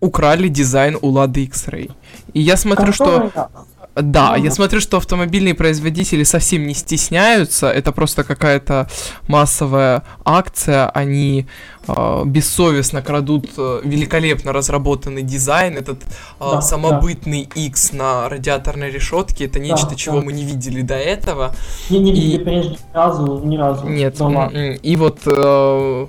[0.00, 1.92] украли дизайн у Лады X-Ray.
[2.32, 3.28] И я смотрю, Который...
[3.30, 3.50] что...
[3.94, 7.68] Да, я смотрю, что автомобильные производители совсем не стесняются.
[7.68, 8.88] Это просто какая-то
[9.26, 10.88] массовая акция.
[10.90, 11.46] Они
[11.88, 15.76] э, бессовестно крадут э, великолепно разработанный дизайн.
[15.76, 16.06] Этот э,
[16.40, 17.60] да, самобытный да.
[17.60, 19.46] X на радиаторной решетке.
[19.46, 20.26] Это нечто, да, чего да.
[20.26, 21.54] мы не видели до этого.
[21.90, 22.44] Не, не видели и...
[22.44, 23.88] прежде ни разу, ни разу.
[23.88, 24.18] Нет.
[24.18, 24.46] Дома.
[24.48, 26.06] И вот э,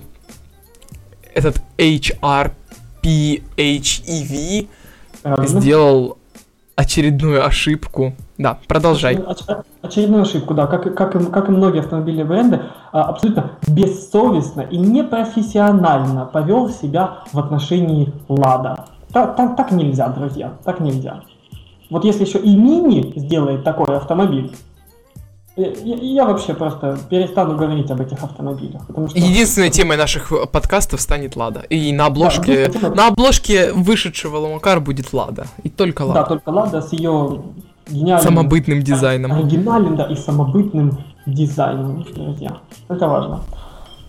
[1.34, 4.67] этот HRPHEV
[5.48, 6.17] сделал
[6.82, 8.13] очередную ошибку.
[8.38, 9.15] Да, продолжай.
[9.15, 10.65] Оч- очередную ошибку, да.
[10.65, 17.20] Как, как, и, как и многие автомобильные бренды, а, абсолютно бессовестно и непрофессионально повел себя
[17.32, 18.86] в отношении Лада.
[19.13, 21.22] Так, так, так нельзя, друзья, так нельзя.
[21.91, 24.52] Вот если еще и Мини сделает такой автомобиль,
[25.69, 28.86] я, я вообще просто перестану говорить об этих автомобилях.
[28.88, 29.17] Потому что...
[29.17, 31.62] Единственной темой наших подкастов станет Лада.
[31.69, 35.47] И на обложке, да, на обложке вышедшего Ламакар будет Лада.
[35.63, 36.21] И только Лада.
[36.21, 37.43] Да, только Лада с ее
[37.88, 38.24] гениальным...
[38.24, 39.32] Самобытным дизайном.
[39.32, 42.58] Оригинальным, да, и самобытным дизайном, друзья.
[42.89, 43.41] Это важно.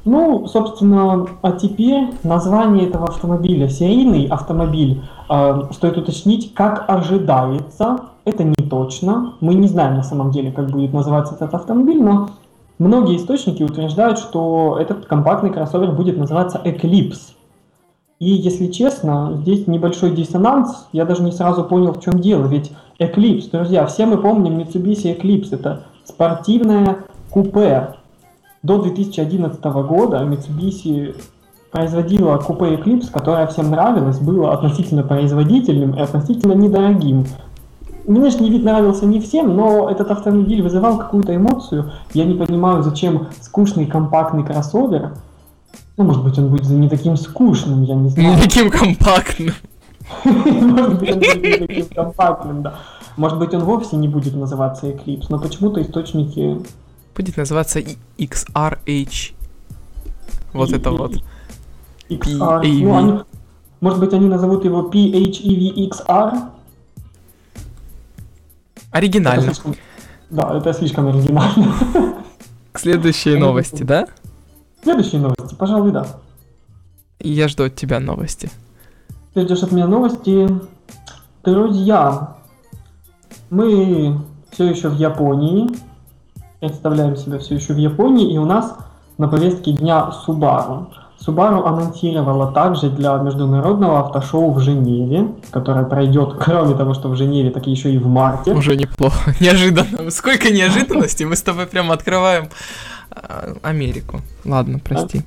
[0.05, 3.69] Ну, собственно, а теперь название этого автомобиля.
[3.69, 9.35] Серийный автомобиль, э, стоит уточнить, как ожидается, это не точно.
[9.41, 12.31] Мы не знаем на самом деле, как будет называться этот автомобиль, но
[12.79, 17.35] многие источники утверждают, что этот компактный кроссовер будет называться Eclipse.
[18.19, 22.71] И если честно, здесь небольшой диссонанс, я даже не сразу понял, в чем дело, ведь
[23.01, 26.99] Eclipse, друзья, все мы помним Mitsubishi Eclipse, это спортивное
[27.31, 27.97] купе,
[28.63, 31.17] до 2011 года Mitsubishi
[31.73, 37.27] производила купе Eclipse, которое всем нравилось, было относительно производительным и относительно недорогим.
[38.07, 41.93] Внешний вид нравился не всем, но этот автомобиль вызывал какую-то эмоцию.
[42.15, 45.15] Я не понимаю, зачем скучный компактный кроссовер.
[45.97, 48.37] Ну, может быть, он будет не таким скучным, я не знаю.
[48.37, 49.55] Не таким компактным.
[50.25, 52.75] Может быть, он будет не таким компактным, да.
[53.17, 56.61] Может быть, он вовсе не будет называться Eclipse, но почему-то источники
[57.17, 57.81] будет называться
[58.19, 59.35] XRH.
[60.55, 61.13] Вот это вот.
[62.09, 62.67] XR.
[62.83, 63.21] Ну, они,
[63.81, 66.41] может быть, они назовут его PHEV
[68.93, 69.43] Это Оригинально.
[69.43, 69.75] слишком-
[70.31, 71.75] Да, это слишком оригинально.
[72.73, 74.07] К следующей новости, да?
[74.83, 76.07] Следующие новости, пожалуй, да.
[77.21, 78.51] Я жду от тебя новости.
[79.35, 80.49] Ты ждешь от меня новости.
[81.45, 82.37] Друзья,
[83.51, 84.19] мы
[84.51, 85.71] все еще в Японии.
[86.61, 88.33] Представляем себя все еще в Японии.
[88.35, 88.77] И у нас
[89.19, 90.87] на повестке дня Subaru.
[91.25, 97.51] Subaru анонсировала также для международного автошоу в Женеве, которое пройдет, кроме того, что в Женеве,
[97.51, 98.53] так еще и в марте.
[98.53, 99.35] Уже неплохо.
[99.41, 100.11] Неожиданно.
[100.11, 101.25] Сколько неожиданностей.
[101.25, 102.49] Мы с тобой прямо открываем
[103.11, 104.21] а, Америку.
[104.45, 105.23] Ладно, прости.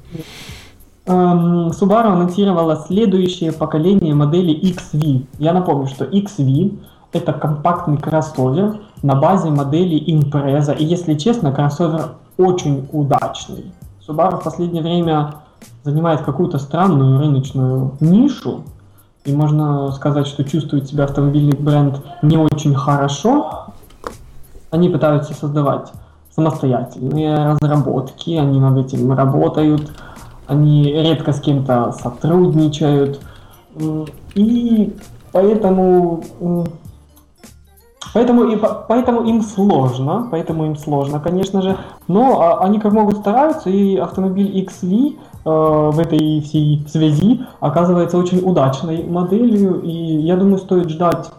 [1.05, 5.25] Эм, Subaru анонсировала следующее поколение модели XV.
[5.39, 6.77] Я напомню, что XV
[7.13, 10.75] это компактный кроссовер на базе модели Impreza.
[10.77, 13.71] И если честно, кроссовер очень удачный.
[14.05, 15.35] Subaru в последнее время
[15.85, 18.63] занимает какую-то странную рыночную нишу.
[19.23, 23.67] И можно сказать, что чувствует себя автомобильный бренд не очень хорошо.
[24.71, 25.91] Они пытаются создавать
[26.35, 29.91] самостоятельные разработки, они над этим работают,
[30.47, 33.21] они редко с кем-то сотрудничают.
[34.33, 34.95] И
[35.31, 36.23] поэтому
[38.13, 41.77] Поэтому, и, по- поэтому им сложно, поэтому им сложно, конечно же.
[42.07, 48.39] Но а, они как могут стараются, и автомобиль XV в этой всей связи оказывается очень
[48.39, 51.29] удачной моделью, и я думаю, стоит ждать,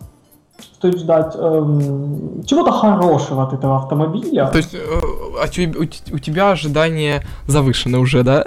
[0.77, 4.47] стоит ждать эм, чего-то хорошего от этого автомобиля.
[4.47, 8.45] То есть э, а у у тебя ожидания завышены уже, да?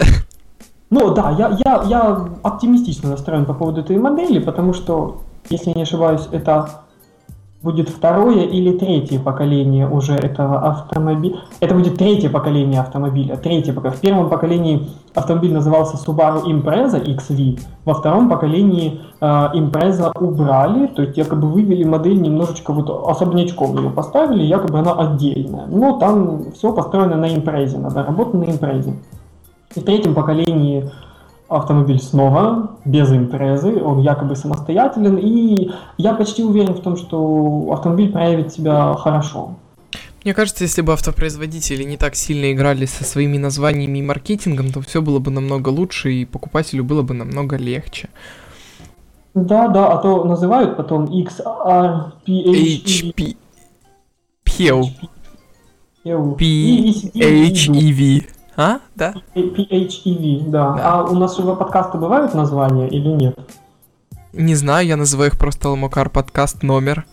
[0.90, 5.76] Ну да, я, я, я оптимистично настроен по поводу этой модели, потому что, если я
[5.76, 6.84] не ошибаюсь, это
[7.62, 11.42] будет второе или третье поколение уже этого автомобиля.
[11.60, 13.36] Это будет третье поколение автомобиля.
[13.36, 13.92] Третье пока.
[13.92, 17.60] В первом поколении автомобиль назывался Subaru Impreza XV.
[17.84, 23.90] Во втором поколении э, Impreza убрали, то есть якобы вывели модель немножечко вот особнячком ее
[23.90, 25.66] поставили, якобы она отдельная.
[25.68, 28.94] Но там все построено на Impreza, наработано на Impreza.
[29.76, 30.90] И в третьем поколении
[31.50, 38.12] автомобиль снова без импрезы, он якобы самостоятелен, и я почти уверен в том, что автомобиль
[38.12, 39.56] проявит себя хорошо.
[40.24, 44.82] Мне кажется, если бы автопроизводители не так сильно играли со своими названиями и маркетингом, то
[44.82, 48.10] все было бы намного лучше, и покупателю было бы намного легче.
[49.34, 53.36] Да, да, а то называют потом XR, PHEV,
[58.60, 58.80] А?
[58.94, 59.14] Да?
[59.36, 60.74] PHEV, да.
[60.74, 60.84] Да.
[60.84, 63.40] А у нас же подкасты бывают названия или нет?
[64.34, 67.06] Не знаю, я называю их просто Ламокар подкаст номер.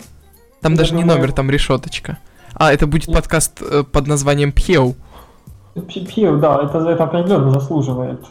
[0.61, 2.19] Там Я даже не думаю- номер, там решеточка.
[2.55, 4.97] А, это будет подкаст э, под названием Пьеу.
[5.77, 8.27] PHEV, да, это, это определенно заслуживает.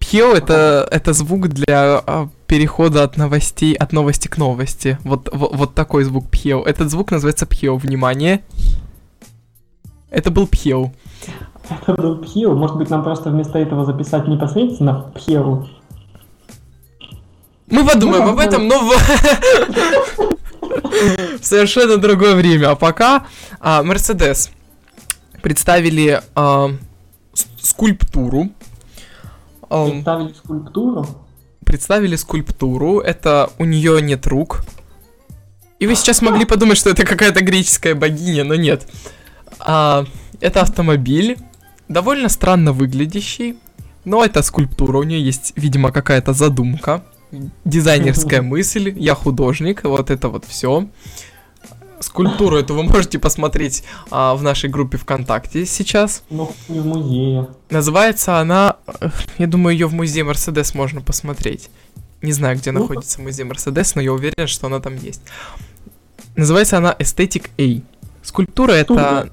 [0.00, 4.98] Пьеу это, это звук для а, перехода от новостей, от новости к новости.
[5.04, 6.64] Вот, вот, вот такой звук Пьеу.
[6.64, 7.76] Этот звук называется Пьеу.
[7.76, 8.40] Внимание.
[10.10, 10.92] Это был Пьеу.
[11.70, 15.68] Это был PHEV, может быть нам просто вместо этого записать непосредственно PHEV.
[17.68, 18.92] Мы подумаем Ну, об этом, но в...
[21.40, 22.70] совершенно другое время.
[22.72, 23.26] А пока
[23.60, 24.50] а, Mercedes
[25.40, 26.70] представили а,
[27.60, 28.50] скульптуру.
[29.68, 31.06] Представили скульптуру.
[31.64, 32.98] представили скульптуру.
[32.98, 34.64] Это у нее нет рук.
[35.78, 38.86] И вы сейчас могли подумать, что это какая-то греческая богиня, но нет.
[39.60, 40.04] А,
[40.40, 41.38] это автомобиль,
[41.90, 43.56] довольно странно выглядящий,
[44.04, 47.04] но это скульптура, у нее есть, видимо, какая-то задумка,
[47.64, 50.88] дизайнерская мысль, я художник, вот это вот все.
[51.98, 56.22] Скульптуру эту вы можете посмотреть а, в нашей группе ВКонтакте сейчас.
[56.30, 57.48] Ну, не в музее.
[57.68, 58.76] Называется она,
[59.36, 61.68] я думаю, ее в музее Мерседес можно посмотреть.
[62.22, 65.20] Не знаю, где Ну, находится музей Мерседес, но я уверен, что она там есть.
[66.36, 67.82] Называется она Aesthetic A.
[68.22, 69.30] Скульптура это...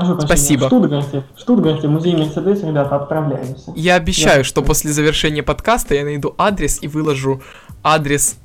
[0.00, 0.64] Прошу Спасибо.
[0.64, 3.72] В Штутгарте, в Штутгарте, музей Мерседес, ребята, отправляемся.
[3.74, 7.40] Я обещаю, Я- что после завершения подкаста я найду адрес и выложу
[7.82, 8.36] адрес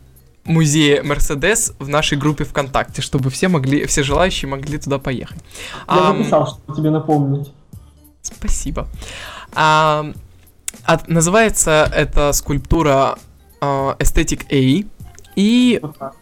[0.45, 5.39] музея Мерседес в нашей группе ВКонтакте, чтобы все могли, все желающие могли туда поехать.
[5.87, 7.51] Я Ам, записал, чтобы тебе напомнить.
[8.21, 8.87] Спасибо.
[9.53, 10.05] А,
[10.85, 13.17] от- называется эта скульптура
[13.59, 14.87] а, Aesthetic A.
[15.35, 16.13] И да?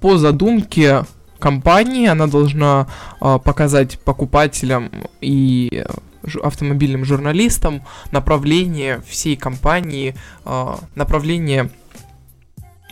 [0.00, 1.04] по задумке
[1.38, 2.86] компании она должна
[3.20, 7.82] а, показать покупателям и э, автомобильным журналистам
[8.12, 10.14] направление всей компании,
[10.44, 11.70] а, направление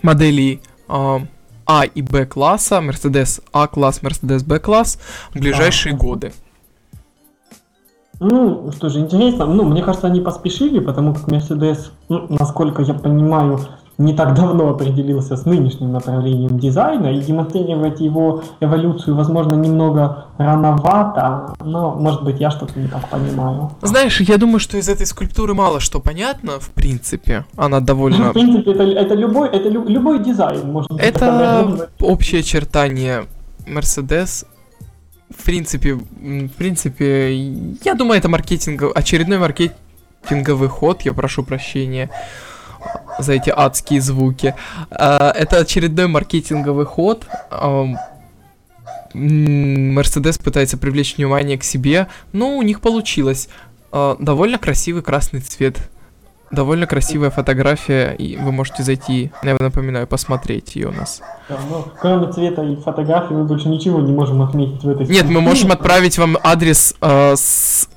[0.02, 1.22] моделей а,
[1.66, 4.98] А и Б класса, Mercedes А класс, Mercedes Б класс
[5.30, 6.00] в ближайшие Ага.
[6.00, 6.32] годы.
[8.20, 9.46] Ну, что же, интересно.
[9.46, 13.58] Ну, мне кажется, они поспешили, потому как Mercedes, ну, насколько я понимаю,
[13.98, 21.54] не так давно определился с нынешним направлением дизайна, и демонстрировать его эволюцию, возможно, немного рановато,
[21.64, 23.70] но, может быть, я что-то не так понимаю.
[23.82, 27.44] Знаешь, я думаю, что из этой скульптуры мало что понятно, в принципе.
[27.56, 28.30] Она довольно...
[28.30, 31.00] В принципе, это, это, любой, это лю, любой дизайн, может быть.
[31.00, 33.26] Это общее очертание
[33.66, 34.46] Mercedes
[35.38, 37.34] в принципе, в принципе,
[37.84, 42.10] я думаю, это маркетинг, очередной маркетинговый ход, я прошу прощения
[43.18, 44.54] за эти адские звуки.
[44.90, 47.26] А, это очередной маркетинговый ход.
[49.14, 53.48] Мерседес пытается привлечь внимание к себе, но у них получилось.
[53.90, 55.90] А, довольно красивый красный цвет.
[56.50, 61.22] Довольно красивая фотография, и вы можете зайти, я напоминаю, посмотреть ее у нас.
[61.48, 65.24] Да, но кроме цвета и фотографии мы больше ничего не можем отметить в этой Нет,
[65.24, 67.88] мы можем отправить вам адрес э, с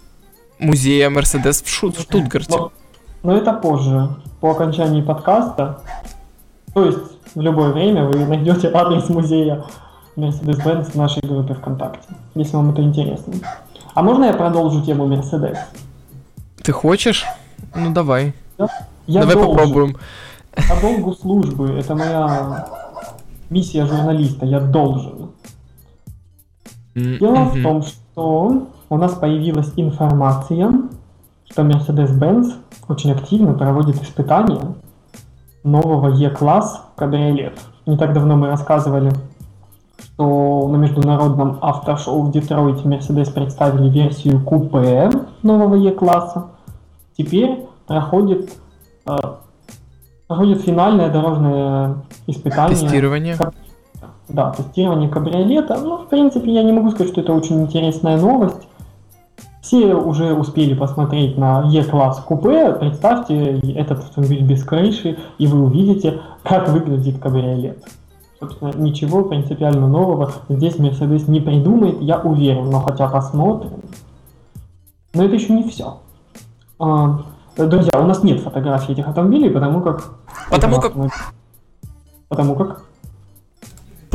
[0.57, 2.49] музея Мерседес в, Шу- в Штутгарте.
[2.49, 2.71] Но,
[3.25, 4.09] но это позже,
[4.39, 5.79] по окончании подкаста.
[6.75, 6.99] То есть
[7.33, 9.63] в любое время вы найдете адрес музея
[10.15, 13.33] Mercedes-Benz в нашей группе ВКонтакте, если вам это интересно.
[13.95, 15.57] А можно я продолжу тему Mercedes?
[16.63, 17.25] Ты хочешь?
[17.73, 18.35] Ну давай.
[19.07, 19.55] Я Давай должен.
[19.55, 19.97] попробуем.
[20.51, 22.67] По долгу службы, это моя
[23.49, 25.31] миссия журналиста, я должен.
[26.93, 30.71] Дело в том, что у нас появилась информация,
[31.49, 32.53] что Mercedes-Benz
[32.87, 34.75] очень активно проводит испытания
[35.63, 37.59] нового E-класс кабриолет.
[37.85, 39.11] Не так давно мы рассказывали,
[39.99, 45.09] что на международном автошоу в Детройте Mercedes представили версию купе
[45.41, 46.47] нового E-класса.
[47.17, 48.51] Теперь проходит,
[49.07, 49.15] э,
[50.27, 52.77] проходит финальное дорожное испытание.
[52.77, 53.37] Тестирование.
[54.27, 55.77] Да, тестирование кабриолета.
[55.81, 58.67] Ну, в принципе, я не могу сказать, что это очень интересная новость.
[59.65, 62.71] Все уже успели посмотреть на E-класс купе.
[62.73, 67.83] Представьте этот автомобиль без крыши, и вы увидите, как выглядит кабриолет.
[68.39, 73.81] Собственно, ничего принципиально нового здесь Mercedes не придумает, я уверен, но хотя посмотрим.
[75.15, 75.97] Но это еще не все.
[76.77, 77.21] А,
[77.57, 80.11] друзья, у нас нет фотографий этих автомобилей, потому как...
[80.51, 80.93] Потому как...
[82.29, 82.84] Потому как...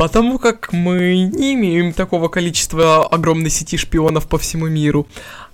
[0.01, 5.05] Потому как мы не имеем такого количества огромной сети шпионов по всему миру,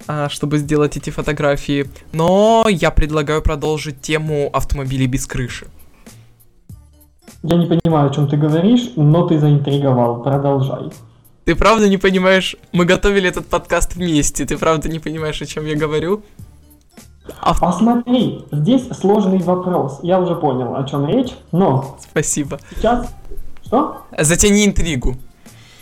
[0.08, 1.90] а, чтобы сделать эти фотографии.
[2.14, 5.68] Но я предлагаю продолжить тему автомобилей без крыши.
[7.44, 10.24] Я не понимаю, о чем ты говоришь, но ты заинтриговал.
[10.24, 10.92] Продолжай.
[11.44, 12.56] Ты правда не понимаешь?
[12.72, 14.46] Мы готовили этот подкаст вместе.
[14.46, 16.24] Ты правда не понимаешь, о чем я говорю?
[17.42, 20.00] А смотри, здесь сложный вопрос.
[20.04, 21.98] Я уже понял, о чем речь, но...
[22.00, 22.62] Спасибо.
[22.78, 23.14] Сейчас...
[23.68, 24.04] Что?
[24.18, 25.16] Затяни интригу.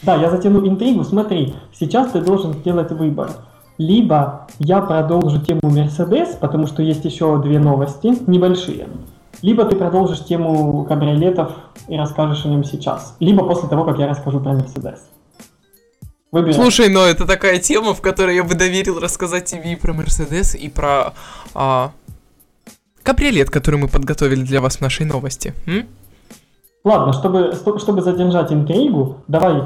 [0.02, 1.04] Да, я затяну интригу.
[1.04, 3.30] Смотри, сейчас ты должен сделать выбор.
[3.78, 8.88] Либо я продолжу тему Mercedes, потому что есть еще две новости, небольшие.
[9.42, 11.52] Либо ты продолжишь тему кабриолетов
[11.88, 13.16] и расскажешь о нем сейчас.
[13.20, 15.00] Либо после того, как я расскажу про Mercedes.
[16.32, 16.54] Выбирай.
[16.54, 20.56] Слушай, но это такая тема, в которой я бы доверил рассказать тебе и про Мерседес,
[20.56, 21.14] и про
[21.54, 21.92] а,
[23.04, 25.54] кабриолет, который мы подготовили для вас в нашей новости.
[25.68, 25.88] М?
[26.86, 29.64] Ладно, чтобы, чтобы задержать интригу, давай...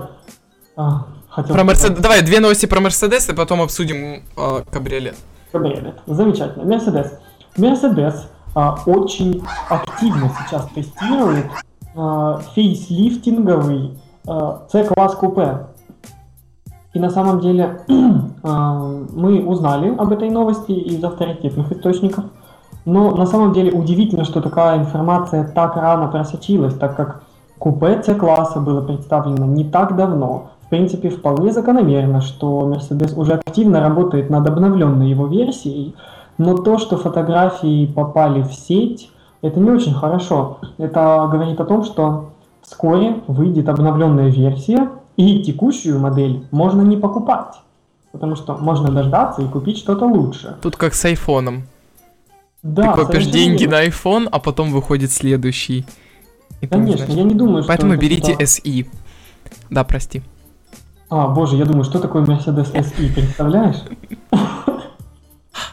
[0.78, 2.00] А, хотел про Мерседес.
[2.00, 5.18] Давай две новости про Мерседес, и потом обсудим а, кабриолет.
[5.52, 6.00] Кабриолет.
[6.08, 6.64] Замечательно.
[6.64, 7.20] Мерседес.
[7.58, 11.48] Мерседес а, очень активно сейчас тестирует
[11.94, 15.68] а, фейслифтинговый а, C-класс купе.
[16.94, 22.26] И на самом деле мы узнали об этой новости из авторитетных источников.
[22.90, 27.22] Но на самом деле удивительно, что такая информация так рано просочилась, так как
[27.60, 30.50] купе C-класса было представлено не так давно.
[30.66, 35.96] В принципе, вполне закономерно, что Mercedes уже активно работает над обновленной его версией,
[36.40, 39.12] но то, что фотографии попали в сеть,
[39.44, 40.58] это не очень хорошо.
[40.80, 42.32] Это говорит о том, что
[42.64, 47.54] вскоре выйдет обновленная версия, и текущую модель можно не покупать,
[48.12, 50.56] потому что можно дождаться и купить что-то лучше.
[50.64, 51.66] Тут как с айфоном.
[52.62, 55.86] Да, Ты копишь деньги на iPhone, а потом выходит следующий.
[56.62, 58.44] И Конечно, я не думаю, что Поэтому берите что...
[58.44, 58.88] SE.
[59.70, 60.22] Да, прости.
[61.10, 63.78] А, боже, я думаю, что такое Mercedes SE, представляешь?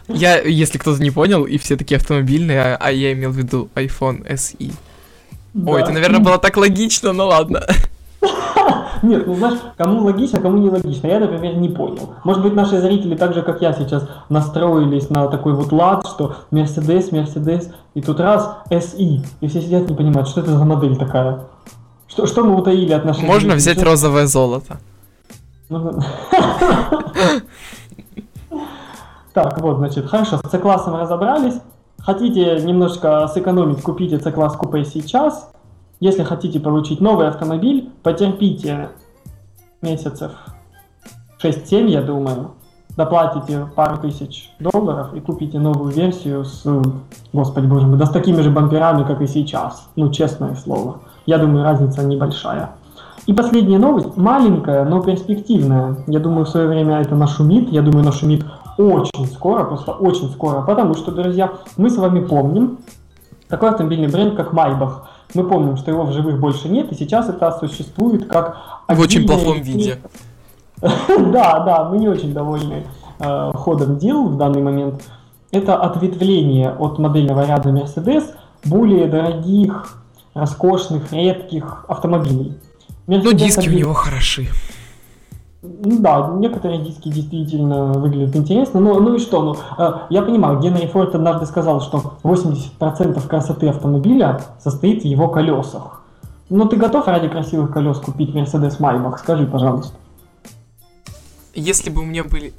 [0.09, 3.69] Я, если кто-то не понял, и все такие автомобильные, а, а я имел в виду
[3.75, 4.73] iPhone SE.
[5.53, 5.73] Да.
[5.73, 7.67] Ой, это, наверное, было так логично, но ладно.
[9.03, 11.07] Нет, ну знаешь, кому логично, кому не логично.
[11.07, 12.15] Я, например, не понял.
[12.25, 16.37] Может быть, наши зрители, так же, как я сейчас, настроились на такой вот лад, что
[16.51, 20.97] Mercedes, Mercedes, и тут раз SI, и все сидят не понимают, что это за модель
[20.97, 21.41] такая.
[22.09, 23.75] Что, что мы утаили от наших Можно зрителей?
[23.75, 24.79] взять розовое золото.
[29.33, 31.61] Так, вот, значит, хорошо, с C-классом разобрались.
[31.99, 35.51] Хотите немножко сэкономить, купите C-класс купе сейчас.
[36.01, 38.91] Если хотите получить новый автомобиль, потерпите
[39.81, 40.33] месяцев
[41.43, 42.53] 6-7, я думаю.
[42.97, 46.65] Доплатите пару тысяч долларов и купите новую версию с,
[47.33, 49.89] господи боже мой, да с такими же бамперами, как и сейчас.
[49.97, 51.01] Ну, честное слово.
[51.27, 52.71] Я думаю, разница небольшая.
[53.27, 55.97] И последняя новость, маленькая, но перспективная.
[56.07, 57.71] Я думаю, в свое время это нашумит.
[57.71, 58.47] Я думаю, нашумит
[58.79, 60.63] очень скоро, просто очень скоро.
[60.63, 62.79] Потому что, друзья, мы с вами помним
[63.49, 65.09] такой автомобильный бренд, как Майбах.
[65.35, 68.57] Мы помним, что его в живых больше нет, и сейчас это существует как...
[68.89, 69.99] В очень плохом виде.
[70.83, 72.85] Да, да, мы не очень довольны
[73.19, 75.03] э, ходом дел в данный момент.
[75.51, 80.03] Это ответвление от модельного ряда Mercedes более дорогих,
[80.35, 82.59] роскошных, редких автомобилей.
[83.07, 83.75] Mercedes Но диски 1...
[83.75, 84.49] у него хороши.
[85.63, 90.61] Ну да, некоторые диски действительно выглядят интересно, но ну и что, ну, э, я понимаю,
[90.61, 96.03] Генри Форд однажды сказал, что 80% красоты автомобиля состоит в его колесах.
[96.49, 99.19] Но ты готов ради красивых колес купить Mercedes Maybach?
[99.19, 99.97] Скажи, пожалуйста.
[101.55, 102.53] Если бы у меня были...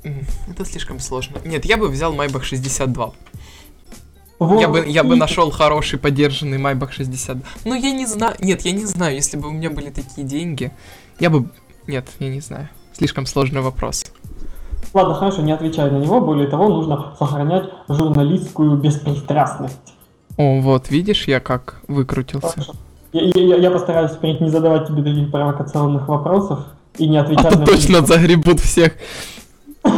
[0.50, 1.38] Это слишком сложно.
[1.46, 3.12] Нет, я бы взял Maybach 62.
[4.40, 4.62] Вот.
[4.62, 7.38] Я бы, я бы нашел хороший поддержанный Maybach 60.
[7.64, 8.36] Но я не знаю.
[8.40, 9.16] Нет, я не знаю.
[9.16, 10.72] Если бы у меня были такие деньги,
[11.20, 11.50] я бы.
[11.86, 12.70] Нет, я не знаю.
[12.98, 14.06] Слишком сложный вопрос.
[14.92, 16.20] Ладно, хорошо, не отвечай на него.
[16.20, 19.94] Более того, нужно сохранять журналистскую беспристрастность.
[20.36, 22.66] О, вот, видишь, я как выкрутился.
[23.14, 26.62] Я, я, я постараюсь не задавать тебе таких провокационных вопросов
[26.98, 27.66] и не отвечать а на...
[27.68, 28.94] точно загребут всех.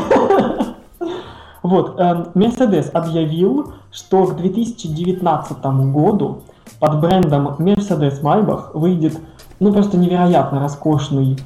[1.62, 5.58] Вот, Mercedes эм, объявил, что к 2019
[5.92, 6.44] году
[6.80, 9.20] под брендом Mercedes Maybach выйдет,
[9.60, 11.38] ну, просто невероятно роскошный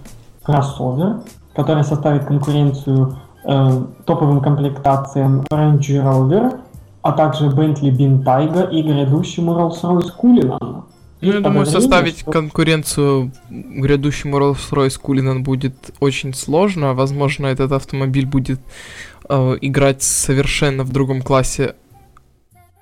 [0.44, 1.24] кроссовер,
[1.56, 6.60] который составит конкуренцию э, топовым комплектациям Range Rover,
[7.02, 10.84] а также Bentley Bentayga и грядущему Rolls-Royce Cullinan.
[11.22, 12.32] Ну, я думаю, составить что...
[12.32, 16.94] конкуренцию грядущему Rolls-Royce Cullinan будет очень сложно.
[16.94, 18.60] Возможно, этот автомобиль будет
[19.30, 21.76] э, играть совершенно в другом классе,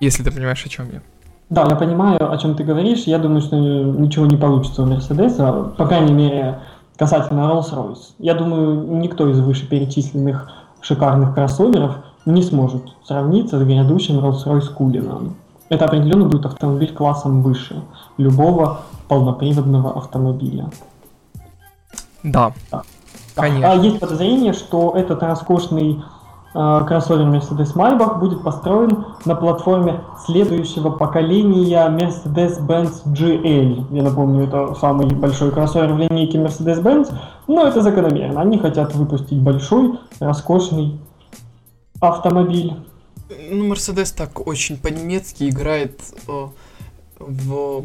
[0.00, 1.02] если ты понимаешь, о чем я.
[1.50, 3.04] Да, я понимаю, о чем ты говоришь.
[3.04, 6.60] Я думаю, что ничего не получится у Мерседеса, по крайней мере,
[6.96, 8.14] касательно Rolls-Royce.
[8.18, 15.32] Я думаю, никто из вышеперечисленных шикарных кроссоверов не сможет сравниться с грядущим Rolls-Royce Cullinan.
[15.68, 17.82] Это определенно будет автомобиль классом выше
[18.18, 20.70] любого полноприводного автомобиля.
[22.22, 22.52] Да.
[22.70, 22.82] да.
[23.34, 23.72] Конечно.
[23.72, 26.02] А есть подозрение, что этот роскошный
[26.52, 33.86] кроссовер Mercedes Maybach будет построен на платформе следующего поколения Mercedes-Benz GL.
[33.90, 37.12] Я напомню, это самый большой кроссовер в линейке Mercedes-Benz,
[37.48, 38.40] но это закономерно.
[38.40, 41.00] Они хотят выпустить большой, роскошный
[42.00, 42.74] автомобиль
[43.50, 46.48] ну, Мерседес так очень по-немецки играет э,
[47.18, 47.84] в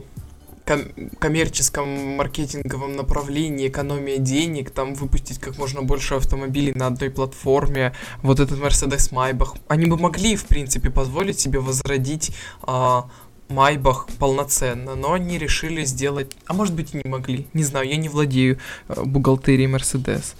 [0.67, 7.93] ком- коммерческом маркетинговом направлении, экономия денег, там выпустить как можно больше автомобилей на одной платформе.
[8.21, 9.57] Вот этот Mercedes Maybach.
[9.67, 12.31] Они бы могли, в принципе, позволить себе возродить
[12.67, 13.01] э,
[13.49, 17.95] Майбах полноценно, но они решили сделать, а может быть и не могли, не знаю, я
[17.95, 18.57] не владею
[18.89, 20.35] э, бухгалтерией Мерседес.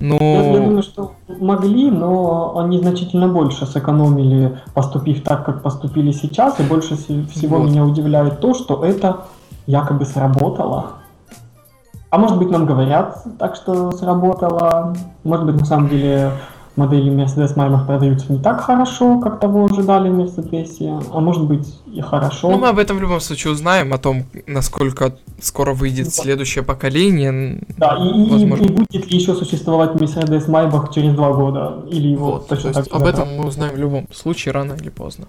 [0.00, 0.18] Но...
[0.20, 6.58] Я, я думаю, что могли, но они значительно больше сэкономили, поступив так, как поступили сейчас,
[6.60, 7.70] и больше всего вот.
[7.70, 9.28] меня удивляет то, что это
[9.66, 10.94] якобы сработало.
[12.10, 14.94] А может быть нам говорят так, что сработало,
[15.24, 16.32] может быть на самом деле
[16.76, 21.80] модели Mercedes Maybach продаются не так хорошо, как того ожидали в Mercedes, а может быть
[21.86, 22.50] и хорошо.
[22.50, 26.10] Ну, мы об этом в любом случае узнаем, о том, насколько скоро выйдет да.
[26.10, 27.60] следующее поколение.
[27.76, 28.64] Да, и, возможно.
[28.64, 32.72] и, и будет ли еще существовать Mercedes Maybach через два года, или его вот, точно
[32.72, 35.26] так Об этом мы узнаем в любом случае, рано или поздно.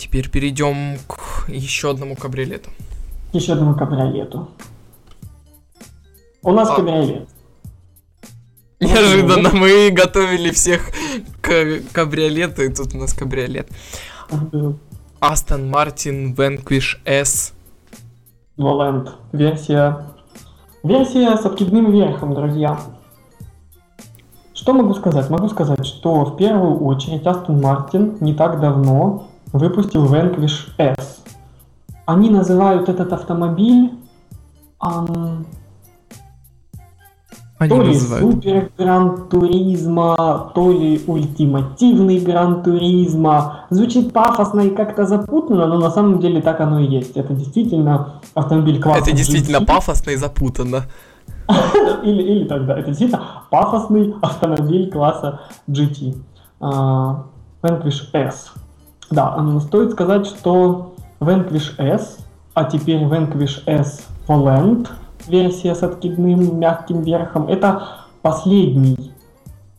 [0.00, 2.70] Теперь перейдем к еще одному кабриолету.
[3.34, 4.48] Еще одному кабриолету.
[6.42, 6.76] У нас а...
[6.76, 7.28] кабриолет.
[8.80, 10.88] Неожиданно мы готовили всех
[11.42, 13.68] к кабриолету, и тут у нас кабриолет.
[15.20, 17.52] Астон Мартин Vanquish S.
[18.56, 19.12] Воленд.
[19.32, 20.06] Версия...
[20.82, 22.80] Версия с откидным верхом, друзья.
[24.54, 25.28] Что могу сказать?
[25.28, 31.22] Могу сказать, что в первую очередь Астон Мартин не так давно выпустил Vanquish S.
[32.06, 33.92] Они называют этот автомобиль...
[34.82, 35.44] Um,
[37.58, 43.66] они то ли супер гран туризма, то ли ультимативный гран туризма.
[43.68, 47.18] Звучит пафосно и как-то запутанно, но на самом деле так оно и есть.
[47.18, 49.66] Это действительно автомобиль класса Это действительно GT.
[49.66, 50.84] пафосно и запутанно.
[52.02, 56.16] или, или тогда, это действительно пафосный автомобиль класса GT.
[56.60, 58.54] Vanquish S.
[59.10, 62.18] Да, стоит сказать, что Vanquish S,
[62.54, 64.88] а теперь Vanquish S Volant,
[65.26, 67.82] версия с откидным мягким верхом, это
[68.22, 69.12] последний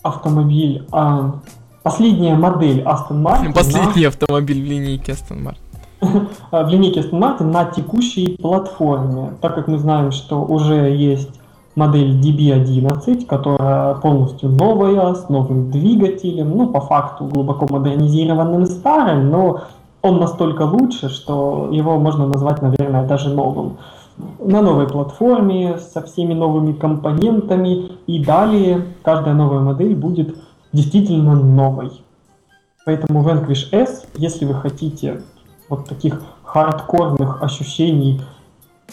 [0.03, 1.35] автомобиль, а,
[1.83, 3.53] последняя модель Aston Martin.
[3.53, 4.09] Последний на...
[4.09, 6.27] автомобиль в линейке Aston Martin.
[6.65, 11.40] в линейке Aston Martin на текущей платформе, так как мы знаем, что уже есть
[11.75, 19.61] модель DB11, которая полностью новая, с новым двигателем, ну, по факту глубоко модернизированным старым, но
[20.01, 23.77] он настолько лучше, что его можно назвать, наверное, даже новым.
[24.39, 30.35] На новой платформе, со всеми новыми компонентами, и далее каждая новая модель будет
[30.73, 31.91] действительно новой.
[32.85, 35.21] Поэтому Vanquish S, если вы хотите
[35.69, 38.21] вот таких хардкорных ощущений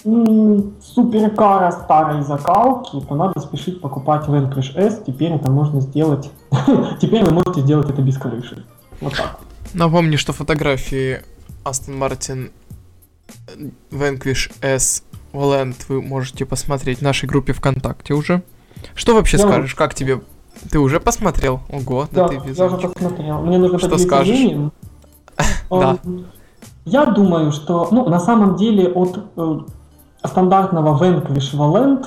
[0.03, 5.03] суперкара старой закалки, то надо спешить покупать Vanquish S.
[5.07, 6.30] Теперь это можно сделать...
[7.01, 8.64] Теперь вы можете сделать это без крыши.
[9.01, 9.38] Вот так.
[9.74, 11.22] Напомню, что фотографии
[11.64, 12.51] Aston Martin
[13.90, 18.42] Vanquish S Volant вы можете посмотреть в нашей группе ВКонтакте уже.
[18.94, 19.74] Что вообще я скажешь?
[19.74, 20.20] Как тебе?
[20.70, 21.61] Ты уже посмотрел?
[21.68, 23.42] Ого, да, да ты я уже посмотрел.
[23.42, 24.38] Мне нужно Что скажешь?
[25.70, 25.99] Да.
[26.84, 29.59] Я думаю, что, ну, на самом деле от э,
[30.25, 32.07] стандартного Vanquish Valent,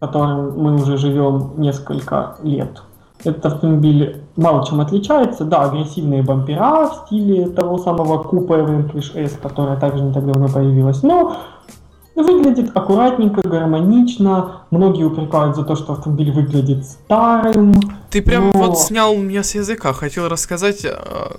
[0.00, 2.82] которым мы уже живем несколько лет,
[3.24, 5.44] этот автомобиль мало чем отличается.
[5.44, 10.48] Да, агрессивные бампера в стиле того самого купе Vanquish S, которая также не так давно
[10.48, 11.36] появилась, но
[12.14, 14.62] выглядит аккуратненько, гармонично.
[14.70, 17.74] Многие упрекают за то, что автомобиль выглядит старым.
[18.10, 18.58] Ты прям но...
[18.58, 19.92] вот снял меня с языка.
[19.92, 21.32] Хотел рассказать а,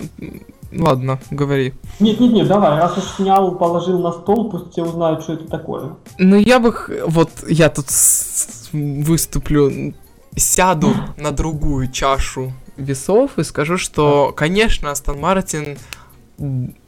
[0.70, 1.72] Ладно, говори.
[1.98, 5.48] Нет, нет, нет, давай, раз уж снял, положил на стол, пусть все узнают, что это
[5.48, 5.96] такое.
[6.18, 6.74] Ну я бы,
[7.06, 7.86] вот я тут
[8.72, 9.94] выступлю,
[10.36, 15.78] сяду на другую чашу весов и скажу, что, конечно, Астон Мартин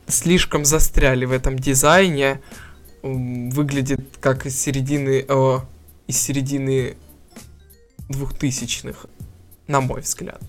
[0.07, 2.41] слишком застряли в этом дизайне,
[3.03, 5.63] выглядит как из середины, о,
[6.07, 6.97] из середины
[8.09, 9.07] двухтысячных,
[9.67, 10.43] на мой взгляд.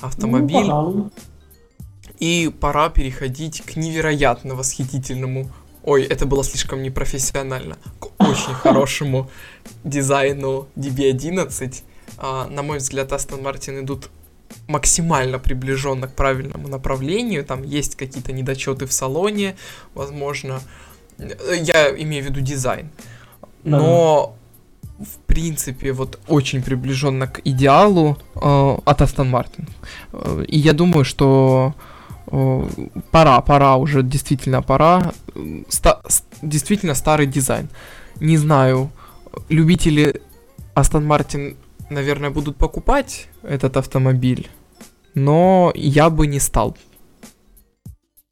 [0.00, 0.66] Автомобиль.
[0.66, 1.10] Ну,
[2.18, 5.50] и пора переходить к невероятно восхитительному
[5.86, 7.76] Ой, это было слишком непрофессионально.
[8.00, 9.30] К очень хорошему
[9.84, 11.82] дизайну DB11.
[12.18, 14.10] А, на мой взгляд, Aston Martin идут
[14.66, 17.44] максимально приближенно к правильному направлению.
[17.44, 19.54] Там есть какие-то недочеты в салоне,
[19.94, 20.60] возможно.
[21.18, 22.90] Я имею в виду дизайн.
[23.62, 24.36] Но
[24.98, 29.68] в принципе, вот очень приближенно к идеалу э, от Aston Martin.
[30.46, 31.74] И я думаю, что
[33.10, 35.12] пора, пора уже, действительно пора.
[35.68, 36.00] Ста-
[36.42, 37.68] действительно старый дизайн.
[38.20, 38.90] Не знаю,
[39.48, 40.22] любители
[40.74, 41.56] Aston Martin,
[41.90, 44.48] наверное, будут покупать этот автомобиль,
[45.14, 46.76] но я бы не стал.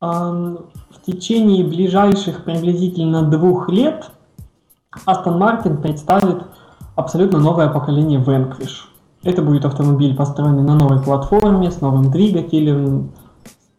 [0.01, 0.67] В
[1.07, 4.11] течение ближайших приблизительно двух лет
[5.07, 6.43] Aston Martin представит
[6.95, 8.89] абсолютно новое поколение Vanquish.
[9.23, 13.13] Это будет автомобиль, построенный на новой платформе, с новым двигателем,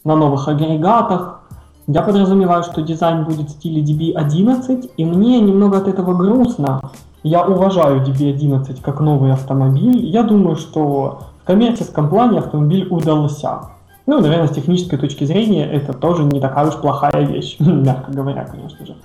[0.05, 1.41] на новых агрегатах.
[1.87, 6.81] Я подразумеваю, что дизайн будет в стиле DB11, и мне немного от этого грустно.
[7.23, 10.05] Я уважаю DB11 как новый автомобиль.
[10.05, 13.71] Я думаю, что в коммерческом плане автомобиль удался.
[14.07, 18.45] Ну, наверное, с технической точки зрения это тоже не такая уж плохая вещь, мягко говоря,
[18.45, 18.95] конечно же.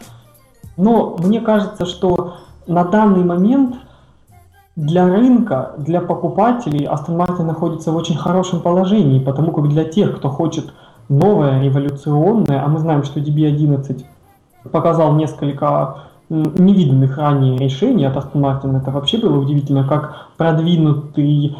[0.76, 2.34] Но мне кажется, что
[2.66, 3.76] на данный момент
[4.76, 10.16] для рынка, для покупателей Aston Martin находится в очень хорошем положении, потому как для тех,
[10.16, 10.72] кто хочет
[11.10, 14.04] новое, революционное, а мы знаем, что DB11
[14.70, 15.96] показал несколько
[16.30, 18.80] невиданных ранее решений от Aston Martin.
[18.80, 21.56] Это вообще было удивительно, как продвинутый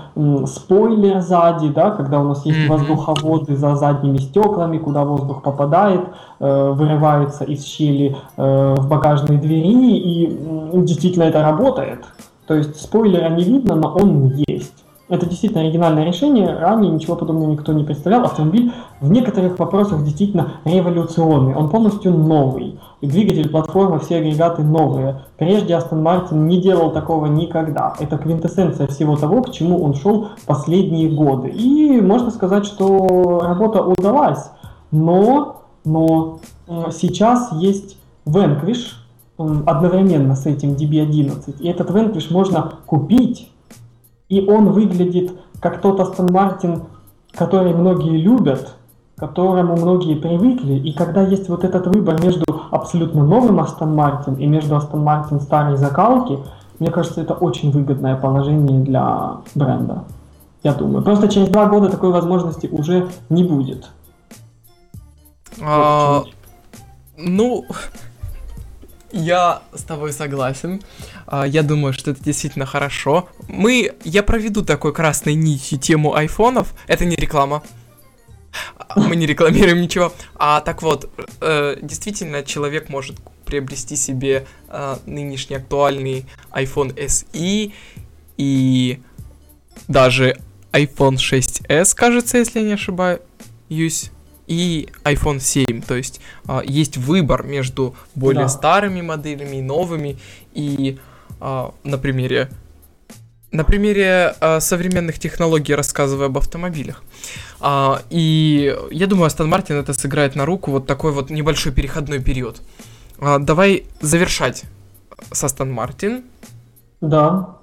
[0.47, 6.03] спойлер сзади, да, когда у нас есть воздуховоды за задними стеклами, куда воздух попадает,
[6.39, 10.39] э, вырывается из щели э, в багажной двери, и
[10.73, 12.05] действительно это работает.
[12.47, 14.85] То есть спойлера не видно, но он есть.
[15.11, 18.25] Это действительно оригинальное решение, ранее ничего подобного никто не представлял.
[18.25, 22.79] Автомобиль в некоторых вопросах действительно революционный, он полностью новый.
[23.01, 25.23] И двигатель, платформа, все агрегаты новые.
[25.37, 27.95] Прежде Aston Martin не делал такого никогда.
[27.99, 31.49] Это квинтэссенция всего того, к чему он шел последние годы.
[31.49, 34.53] И можно сказать, что работа удалась.
[34.93, 36.39] Но, но
[36.93, 37.97] сейчас есть
[38.27, 38.93] Vanquish
[39.39, 41.57] одновременно с этим DB11.
[41.59, 43.51] И этот Vanquish можно купить
[44.31, 46.85] и он выглядит как тот Астон Мартин,
[47.33, 48.75] который многие любят,
[49.17, 54.35] к которому многие привыкли, и когда есть вот этот выбор между абсолютно новым Астон Мартин
[54.37, 56.39] и между Астон Мартин старой закалки,
[56.79, 60.05] мне кажется, это очень выгодное положение для бренда.
[60.63, 61.05] я думаю.
[61.05, 63.91] Просто через два года такой возможности уже не будет.
[65.63, 66.23] А,
[67.19, 67.67] ну,
[69.13, 70.83] я с тобой согласен.
[71.27, 73.29] А, я думаю, что это действительно хорошо.
[73.49, 76.75] Мы, я проведу такой красной нитью тему айфонов.
[76.87, 77.63] Это не реклама.
[78.97, 80.13] Мы не рекламируем ничего.
[80.37, 87.73] А так вот, э, действительно, человек может приобрести себе э, нынешний актуальный iPhone SE
[88.37, 89.01] и
[89.89, 90.37] даже
[90.73, 93.21] iPhone 6s, кажется, если я не ошибаюсь,
[94.51, 95.83] и iPhone 7.
[95.83, 98.49] То есть э, есть выбор между более да.
[98.49, 100.19] старыми моделями и новыми.
[100.53, 100.99] И
[101.41, 102.51] э, на примере
[103.53, 107.03] на примере э, современных технологий рассказываю об автомобилях.
[107.61, 112.21] А, и я думаю, Астон Мартин это сыграет на руку вот такой вот небольшой переходной
[112.21, 112.61] период.
[113.21, 114.65] А, давай завершать
[115.33, 116.25] с Астон Мартин.
[117.01, 117.57] Да.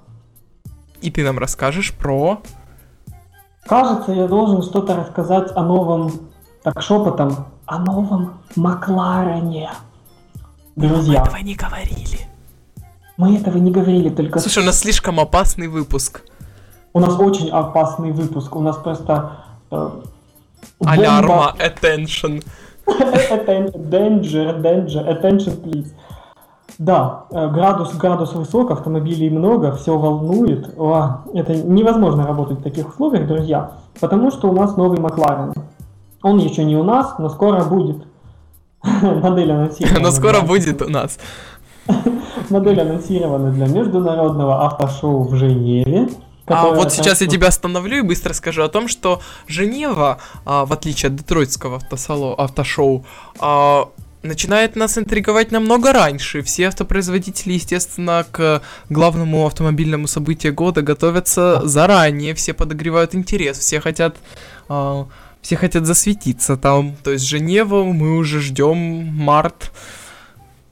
[1.02, 2.40] И ты нам расскажешь про...
[3.66, 6.27] Кажется, я должен что-то рассказать о новом,
[6.72, 9.70] так шепотом, о новом Макларене.
[10.76, 11.20] Друзья.
[11.20, 12.18] Мы этого не говорили.
[13.16, 14.38] Мы этого не говорили, только...
[14.38, 16.22] Слушай, у нас слишком опасный выпуск.
[16.92, 18.54] У нас очень опасный выпуск.
[18.54, 19.32] У нас просто...
[19.70, 19.90] Э,
[20.84, 22.44] Алярма, attention.
[22.86, 25.92] Danger, danger, attention, please.
[26.78, 30.78] Да, э, градус, градус высок, автомобилей много, все волнует.
[30.78, 35.52] О, это невозможно работать в таких условиях, друзья, потому что у нас новый Макларен.
[36.22, 38.06] Он еще не у нас, но скоро будет.
[38.82, 40.00] Модель анонсирована.
[40.00, 41.18] Но скоро будет у нас.
[42.50, 46.08] Модель анонсирована для международного автошоу в Женеве.
[46.46, 50.72] А вот сейчас я тебя остановлю и быстро скажу о том, что Женева, а, в
[50.72, 53.04] отличие от детройтского автосало, автошоу,
[53.38, 53.90] а,
[54.22, 56.42] начинает нас интриговать намного раньше.
[56.42, 64.16] Все автопроизводители, естественно, к главному автомобильному событию года готовятся заранее, все подогревают интерес, все хотят...
[64.68, 65.06] А,
[65.40, 66.92] все хотят засветиться там.
[67.02, 68.76] То есть Женева мы уже ждем
[69.16, 69.72] март.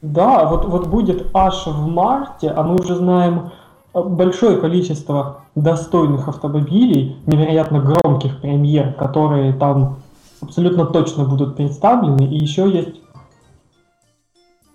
[0.02, 3.50] Да, вот, вот будет аж в марте, а мы уже знаем
[3.94, 9.98] большое количество достойных автомобилей, невероятно громких премьер, которые там
[10.42, 13.00] абсолютно точно будут представлены, и еще есть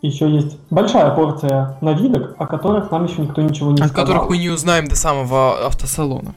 [0.01, 3.91] еще есть большая порция новинок, о которых нам еще никто ничего не сказал.
[3.91, 6.33] О которых мы не узнаем до самого автосалона.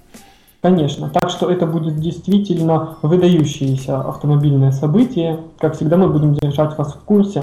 [0.64, 5.40] Конечно, так что это будет действительно выдающееся автомобильное событие.
[5.58, 7.42] Как всегда, мы будем держать вас в курсе.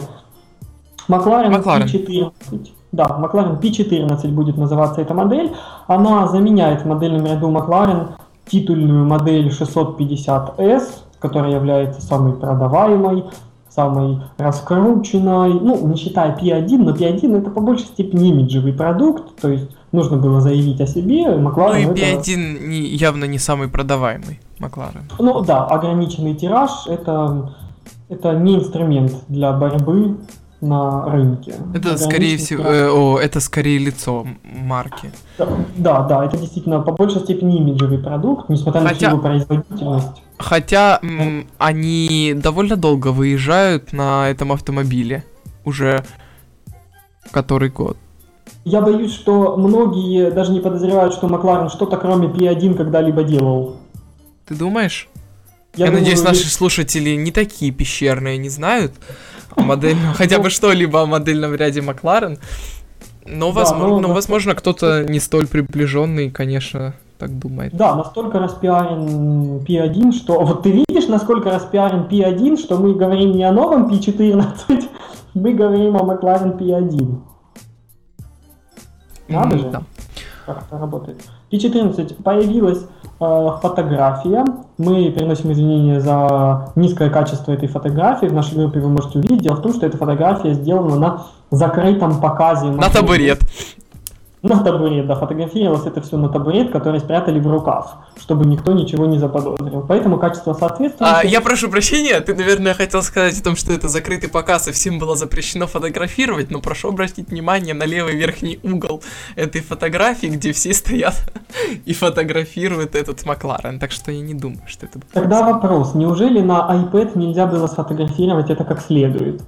[1.07, 1.87] Макларен, Макларен.
[1.87, 5.53] 14 да, Макларен P14 будет называться эта модель.
[5.85, 8.07] Она заменяет в модельном ряду Макларен
[8.47, 10.85] титульную модель 650S,
[11.19, 13.25] которая является самой продаваемой,
[13.69, 19.51] самой раскрученной, ну, не считая P1, но P1 это по большей степени имиджевый продукт, то
[19.51, 22.65] есть нужно было заявить о себе, Макларен Ну и P1 это...
[22.65, 25.09] не, явно не самый продаваемый Макларен.
[25.19, 27.53] Ну да, ограниченный тираж это,
[28.09, 30.17] это не инструмент для борьбы
[30.61, 31.55] на рынке.
[31.73, 35.11] Это скорее всего, э, о, это скорее лицо марки.
[35.75, 38.91] Да, да, это действительно по большей степени имиджевый продукт, несмотря Хотя...
[38.91, 40.21] на всю его производительность.
[40.37, 45.23] Хотя м, они довольно долго выезжают на этом автомобиле
[45.65, 46.03] уже
[47.31, 47.97] который год.
[48.63, 53.77] Я боюсь, что многие даже не подозревают, что Макларен что-то кроме P1 когда-либо делал.
[54.47, 55.09] Ты думаешь?
[55.75, 58.93] Я, Я думаю, надеюсь, наши слушатели не такие пещерные, не знают
[59.55, 62.37] о модельном, хотя бы что-либо о модельном ряде Макларен.
[63.25, 67.73] Но, возможно, но, но, возможно, кто-то не столь приближенный, конечно, так думает.
[67.73, 70.41] Да, настолько распиарен P1, что...
[70.41, 74.89] Вот ты видишь, насколько распиарен P1, что мы говорим не о новом P14,
[75.35, 77.30] мы говорим о Макларен P1.
[79.31, 79.81] Надо же, да.
[80.45, 81.21] как это работает.
[81.51, 82.85] P14 появилась
[83.19, 84.45] э, фотография.
[84.77, 88.27] Мы приносим извинения за низкое качество этой фотографии.
[88.27, 89.41] В нашей группе вы можете увидеть.
[89.41, 92.67] Дело в том, что эта фотография сделана на закрытом показе.
[92.67, 93.39] На табурет.
[94.43, 99.05] На табурет, да, фотографировалось это все на табурет, который спрятали в рукав, чтобы никто ничего
[99.05, 99.85] не заподозрил.
[99.87, 101.11] Поэтому качество соответствует.
[101.13, 104.71] А, я прошу прощения, ты, наверное, хотел сказать о том, что это закрытый показ, и
[104.71, 109.03] всем было запрещено фотографировать, но прошу обратить внимание на левый верхний угол
[109.35, 111.15] этой фотографии, где все стоят
[111.85, 114.99] и фотографируют этот Макларен, так что я не думаю, что это...
[115.13, 119.43] Тогда вопрос, неужели на iPad нельзя было сфотографировать это как следует?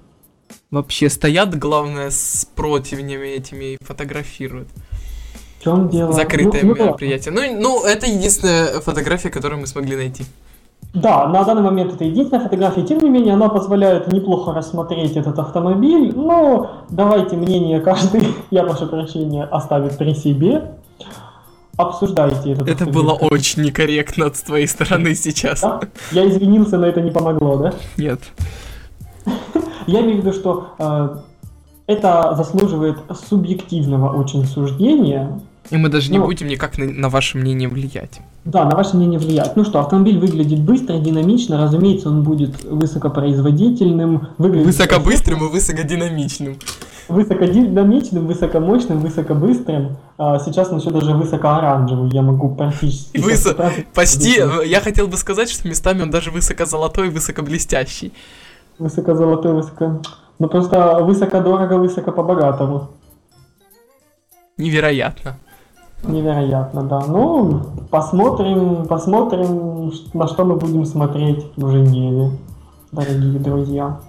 [0.73, 4.67] Вообще стоят, главное, с противнями этими и фотографируют.
[5.59, 6.11] В чем дело?
[6.11, 7.33] Закрытое ну, ну мероприятие.
[7.33, 10.25] Ну, ну, это единственная фотография, которую мы смогли найти.
[10.93, 15.39] Да, на данный момент это единственная фотография, тем не менее она позволяет неплохо рассмотреть этот
[15.39, 20.73] автомобиль, но давайте мнение каждый, я прошу прощения, оставит при себе.
[21.77, 22.69] обсуждаете это.
[22.69, 25.61] Это было очень некорректно с твоей стороны сейчас.
[25.61, 25.81] Да?
[26.11, 27.73] Я извинился, но это не помогло, да?
[27.97, 28.19] Нет.
[29.87, 31.17] Я имею в виду, что э,
[31.87, 32.97] это заслуживает
[33.29, 35.39] субъективного очень суждения.
[35.69, 38.21] И мы даже не ну, будем никак на, на ваше мнение влиять.
[38.45, 39.55] Да, на ваше мнение влиять.
[39.55, 44.27] Ну что, автомобиль выглядит быстро, динамично, разумеется, он будет высокопроизводительным.
[44.37, 46.57] Выглядит Высокобыстрым и высокодинамичным.
[47.07, 49.97] Высокодинамичным, высокомощным, высокобыстрым.
[50.17, 53.17] А сейчас он еще даже высокооранжевый, я могу практически...
[53.17, 53.55] Высо...
[53.93, 58.11] Почти, я хотел бы сказать, что местами он даже высокозолотой и высокоблестящий.
[58.79, 60.01] Высокозолотой, высоко...
[60.39, 62.89] Ну просто высокодорого, высоко по-богатому.
[64.57, 65.37] Невероятно.
[66.03, 67.05] Невероятно, да.
[67.07, 72.31] Ну, посмотрим, посмотрим, на что мы будем смотреть в Женеве,
[72.91, 73.99] дорогие друзья.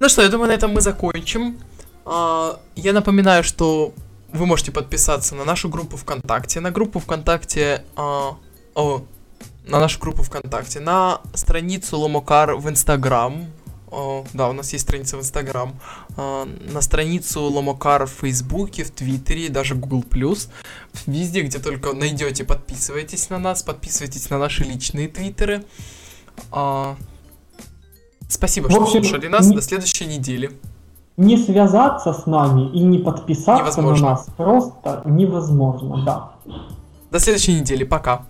[0.00, 1.58] Ну что, я думаю, на этом мы закончим.
[2.04, 3.92] А, я напоминаю, что
[4.32, 8.34] вы можете подписаться на нашу группу ВКонтакте, на группу ВКонтакте, а,
[8.74, 9.02] о,
[9.66, 13.46] на нашу группу ВКонтакте, на страницу Ломокар в Инстаграм,
[14.34, 15.74] да, у нас есть страница в Инстаграм,
[16.16, 20.04] на страницу Ломокар в Фейсбуке, в Твиттере, даже Google+.
[21.06, 25.64] Везде, где только найдете, подписывайтесь на нас, подписывайтесь на наши личные твиттеры.
[26.50, 26.96] А,
[28.28, 29.46] спасибо, что общем, слушали нас.
[29.46, 30.50] Не, До следующей недели.
[31.16, 34.04] Не связаться с нами и не подписаться невозможно.
[34.04, 36.32] на нас просто невозможно, да.
[37.10, 37.84] До следующей недели.
[37.84, 38.26] Пока.